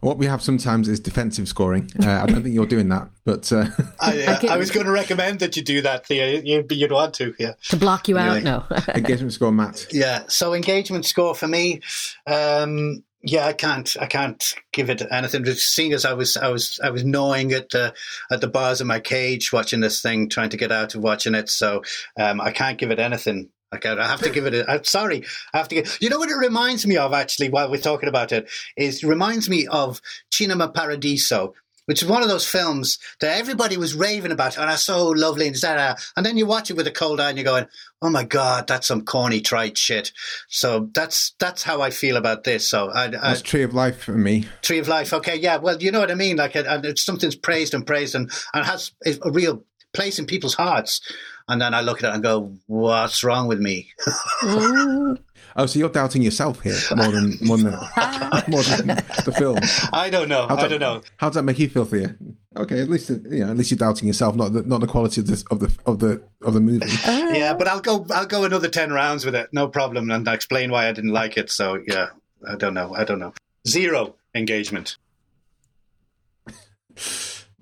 [0.00, 3.52] what we have sometimes is defensive scoring uh, i don't think you're doing that but
[3.52, 3.66] uh,
[4.00, 6.42] I, uh, I was going to recommend that you do that, Thea.
[6.42, 7.52] You, you'd want to, yeah.
[7.68, 8.42] to block you out Really?
[8.42, 10.24] no engagement score matt Yeah.
[10.26, 11.82] So engagement score for me,
[12.26, 15.44] um, yeah, I can't, I can't give it anything.
[15.44, 17.94] Just seeing as I was, I was, I was gnawing at the
[18.30, 21.34] at the bars of my cage watching this thing, trying to get out of watching
[21.34, 21.48] it.
[21.48, 21.82] So
[22.18, 23.50] um, I can't give it anything.
[23.72, 24.54] I can't, I have to give it.
[24.54, 25.24] A, I'm sorry.
[25.54, 25.98] I have to give.
[26.00, 29.06] You know what it reminds me of actually while we're talking about it is it
[29.06, 30.00] reminds me of
[30.30, 31.54] Cinema Paradiso.
[31.86, 35.48] Which is one of those films that everybody was raving about, and I so lovely
[35.48, 35.94] and da, da.
[36.16, 37.66] and then you watch it with a cold eye, and you're going,
[38.00, 40.12] "Oh my god, that's some corny trite shit."
[40.48, 42.70] So that's that's how I feel about this.
[42.70, 45.12] So I, I, that's tree of life for me Tree of Life.
[45.12, 45.56] Okay, yeah.
[45.56, 46.36] Well, you know what I mean.
[46.36, 50.54] Like, and it's something's praised and praised, and and has a real place in people's
[50.54, 51.00] hearts.
[51.48, 53.90] And then I look at it and go, "What's wrong with me?"
[55.56, 57.72] Oh, so you're doubting yourself here more than more than,
[58.48, 58.86] more than
[59.24, 59.58] the film.
[59.92, 60.46] I don't know.
[60.48, 61.02] How's I that- don't know.
[61.18, 62.16] How does that make you feel, Thea?
[62.56, 65.20] Okay, at least you know, at least you're doubting yourself, not the, not the quality
[65.22, 66.86] of the of the of the of the movie.
[67.32, 68.04] Yeah, but I'll go.
[68.10, 71.12] I'll go another ten rounds with it, no problem, and I explain why I didn't
[71.12, 71.50] like it.
[71.50, 72.08] So yeah,
[72.46, 72.94] I don't know.
[72.94, 73.32] I don't know.
[73.66, 74.96] Zero engagement.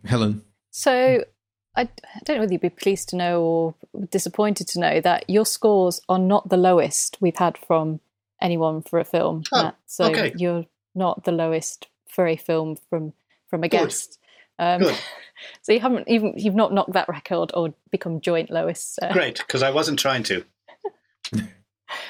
[0.05, 1.24] Helen, So
[1.77, 3.75] I, I don't know whether you'd be pleased to know or
[4.11, 8.01] disappointed to know that your scores are not the lowest we've had from
[8.41, 9.45] anyone for a film.
[9.53, 9.77] Oh, Matt.
[9.87, 10.33] So okay.
[10.37, 13.12] you're not the lowest for a film from
[13.49, 13.85] from a Good.
[13.85, 14.18] guest.
[14.59, 14.99] Um, Good.
[15.62, 18.97] so you haven't even you've not knocked that record or become joint lowest.
[18.97, 20.45] So, Great, because I wasn't trying to.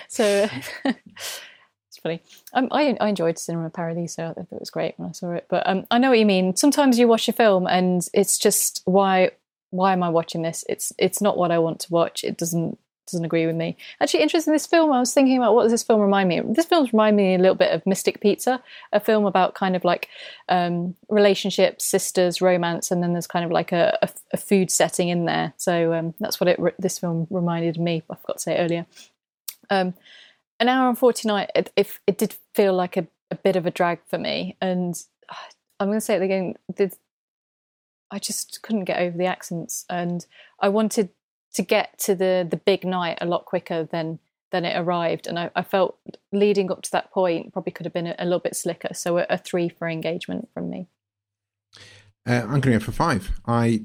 [0.09, 0.49] so
[0.85, 2.23] it's funny.
[2.55, 4.31] Um, I I enjoyed Cinema Paradiso.
[4.31, 5.47] I thought it was great when I saw it.
[5.51, 6.57] But um, I know what you mean.
[6.57, 9.33] Sometimes you watch a film and it's just why
[9.71, 10.65] why am I watching this?
[10.69, 12.25] It's it's not what I want to watch.
[12.25, 13.77] It doesn't doesn't agree with me.
[14.01, 14.53] Actually, interesting.
[14.53, 16.39] This film, I was thinking about what does this film remind me?
[16.39, 16.55] of?
[16.55, 18.63] This film remind me a little bit of Mystic Pizza,
[18.93, 20.09] a film about kind of like
[20.49, 25.09] um, relationships, sisters, romance, and then there's kind of like a, a, a food setting
[25.09, 25.53] in there.
[25.57, 28.03] So um, that's what it this film reminded me.
[28.11, 28.87] I forgot to say it earlier.
[29.71, 29.95] Um,
[30.61, 33.71] an hour and 49 it, if it did feel like a, a bit of a
[33.71, 35.35] drag for me and uh,
[35.81, 36.95] i'm going to say it again the,
[38.11, 40.27] i just couldn't get over the accents and
[40.61, 41.11] i wanted
[41.53, 44.19] to get to the the big night a lot quicker than
[44.53, 45.99] than it arrived and i, I felt
[46.33, 49.19] leading up to that point probably could have been a, a little bit slicker so
[49.19, 50.87] a, a three for engagement from me
[52.27, 53.41] uh, I'm going to go for five.
[53.47, 53.83] I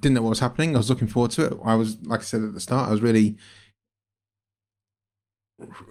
[0.00, 0.74] didn't know what was happening.
[0.74, 1.58] I was looking forward to it.
[1.64, 3.36] I was, like I said at the start, I was really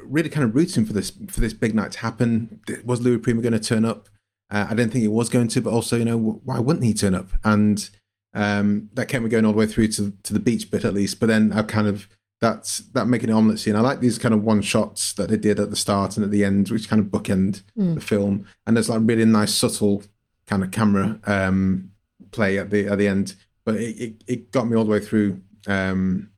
[0.03, 2.59] really kind of rooting for this for this big night to happen.
[2.83, 4.09] Was Louis Prima going to turn up?
[4.51, 6.93] Uh, I didn't think he was going to, but also, you know, why wouldn't he
[6.93, 7.27] turn up?
[7.43, 7.89] And
[8.33, 10.93] um, that kept me going all the way through to to the beach bit at
[10.93, 11.19] least.
[11.19, 12.07] But then I kind of
[12.39, 13.75] that's that making an omelette scene.
[13.75, 16.31] I like these kind of one shots that they did at the start and at
[16.31, 17.95] the end, which kind of bookend mm.
[17.95, 18.45] the film.
[18.65, 20.03] And there's like really nice subtle
[20.47, 21.91] kind of camera um,
[22.31, 23.35] play at the at the end.
[23.63, 26.31] But it, it, it got me all the way through um,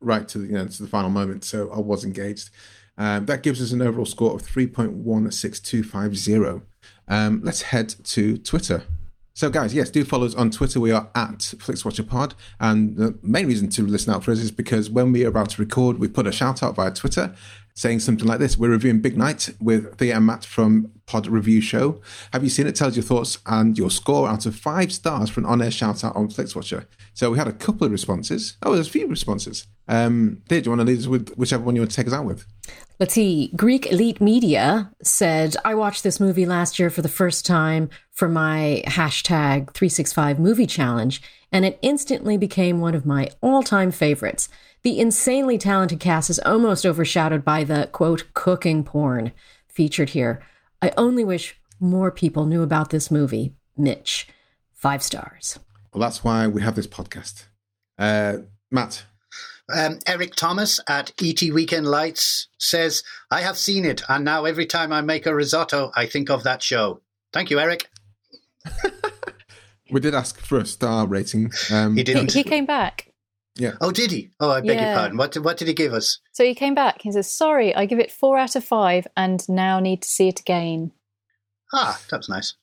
[0.00, 1.44] right to the you know to the final moment.
[1.44, 2.50] So I was engaged.
[2.98, 6.62] Um, that gives us an overall score of 3.16250.
[7.08, 8.82] Um, let's head to Twitter.
[9.36, 10.80] So, guys, yes, do follow us on Twitter.
[10.80, 12.32] We are at FlixWatcherPod.
[12.58, 15.50] And the main reason to listen out for us is because when we are about
[15.50, 17.34] to record, we put a shout out via Twitter
[17.74, 21.60] saying something like this We're reviewing Big Night with Thea and Matt from Pod Review
[21.60, 22.00] Show.
[22.32, 22.74] Have you seen it?
[22.76, 25.70] Tell us your thoughts and your score out of five stars for an on air
[25.70, 26.86] shout out on FlixWatcher.
[27.12, 28.56] So, we had a couple of responses.
[28.62, 29.66] Oh, there's a few responses.
[29.86, 32.06] Um, Thea, do you want to lead us with whichever one you want to take
[32.06, 32.46] us out with?
[32.98, 33.50] Let's see.
[33.54, 38.26] Greek Elite Media said, I watched this movie last year for the first time for
[38.26, 41.20] my hashtag 365 movie challenge,
[41.52, 44.48] and it instantly became one of my all time favorites.
[44.82, 49.32] The insanely talented cast is almost overshadowed by the quote, cooking porn
[49.68, 50.42] featured here.
[50.80, 53.52] I only wish more people knew about this movie.
[53.76, 54.26] Mitch.
[54.72, 55.58] Five stars.
[55.92, 57.44] Well, that's why we have this podcast.
[57.98, 58.38] Uh,
[58.70, 59.04] Matt,
[59.74, 64.66] Um, Eric Thomas at ET Weekend Lights says, I have seen it, and now every
[64.66, 67.00] time I make a risotto, I think of that show.
[67.32, 67.88] Thank you, Eric.
[69.90, 71.50] we did ask for a star rating.
[71.72, 72.32] Um, He He, didn't.
[72.32, 73.10] he came back.
[73.56, 73.72] Yeah.
[73.80, 74.30] Oh, did he?
[74.38, 75.16] Oh, I beg your pardon.
[75.16, 76.20] What, what did he give us?
[76.32, 77.00] So he came back.
[77.02, 80.28] He says, Sorry, I give it four out of five and now need to see
[80.28, 80.92] it again.
[81.72, 82.54] Ah, that's nice.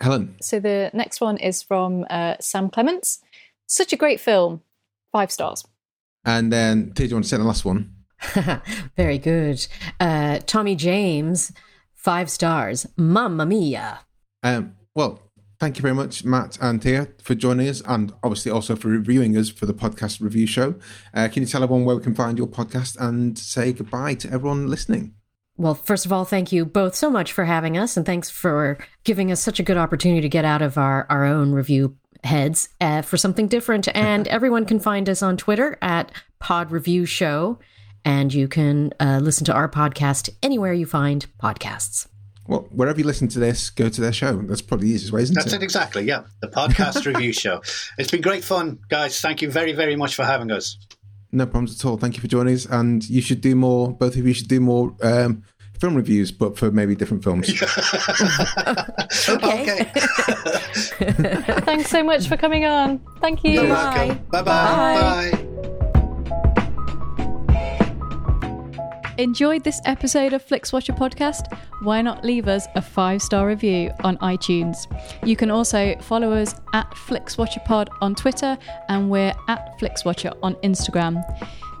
[0.00, 0.36] Helen.
[0.40, 3.20] So the next one is from uh, Sam Clements.
[3.66, 4.62] Such a great film.
[5.10, 5.64] Five stars.
[6.24, 7.94] And then, Thea, do you want to say the last one?
[8.96, 9.66] Very good.
[10.00, 11.52] Uh, Tommy James,
[11.94, 12.86] five stars.
[12.96, 14.00] Mamma mia.
[14.42, 15.20] Um, well,
[15.58, 19.36] thank you very much, Matt and Thea, for joining us and obviously also for reviewing
[19.36, 20.74] us for the podcast review show.
[21.12, 24.30] Uh, can you tell everyone where we can find your podcast and say goodbye to
[24.30, 25.14] everyone listening?
[25.56, 28.76] Well, first of all, thank you both so much for having us, and thanks for
[29.04, 32.68] giving us such a good opportunity to get out of our, our own review heads
[32.80, 33.88] uh, for something different.
[33.94, 37.58] And everyone can find us on Twitter at Pod Review Show,
[38.04, 42.06] and you can uh, listen to our podcast anywhere you find podcasts.
[42.46, 44.42] Well, wherever you listen to this, go to their show.
[44.42, 45.50] That's probably the easiest way, isn't That's it?
[45.50, 46.24] That's it exactly, yeah.
[46.40, 47.62] The podcast review show.
[47.96, 49.20] It's been great fun, guys.
[49.20, 50.76] Thank you very, very much for having us.
[51.32, 51.96] No problems at all.
[51.96, 52.66] Thank you for joining us.
[52.66, 55.42] And you should do more, both of you should do more um,
[55.84, 57.52] film reviews, but for maybe different films.
[59.28, 59.84] Okay.
[61.64, 63.00] Thanks so much for coming on.
[63.20, 63.52] Thank you.
[63.52, 64.18] You're welcome.
[64.30, 65.30] Bye-bye.
[65.32, 65.54] Bye.
[69.18, 71.56] Enjoyed this episode of FlixWatcher podcast?
[71.82, 74.76] Why not leave us a five star review on iTunes?
[75.24, 78.58] You can also follow us at FlixWatcherPod on Twitter
[78.88, 81.22] and we're at FlixWatcher on Instagram.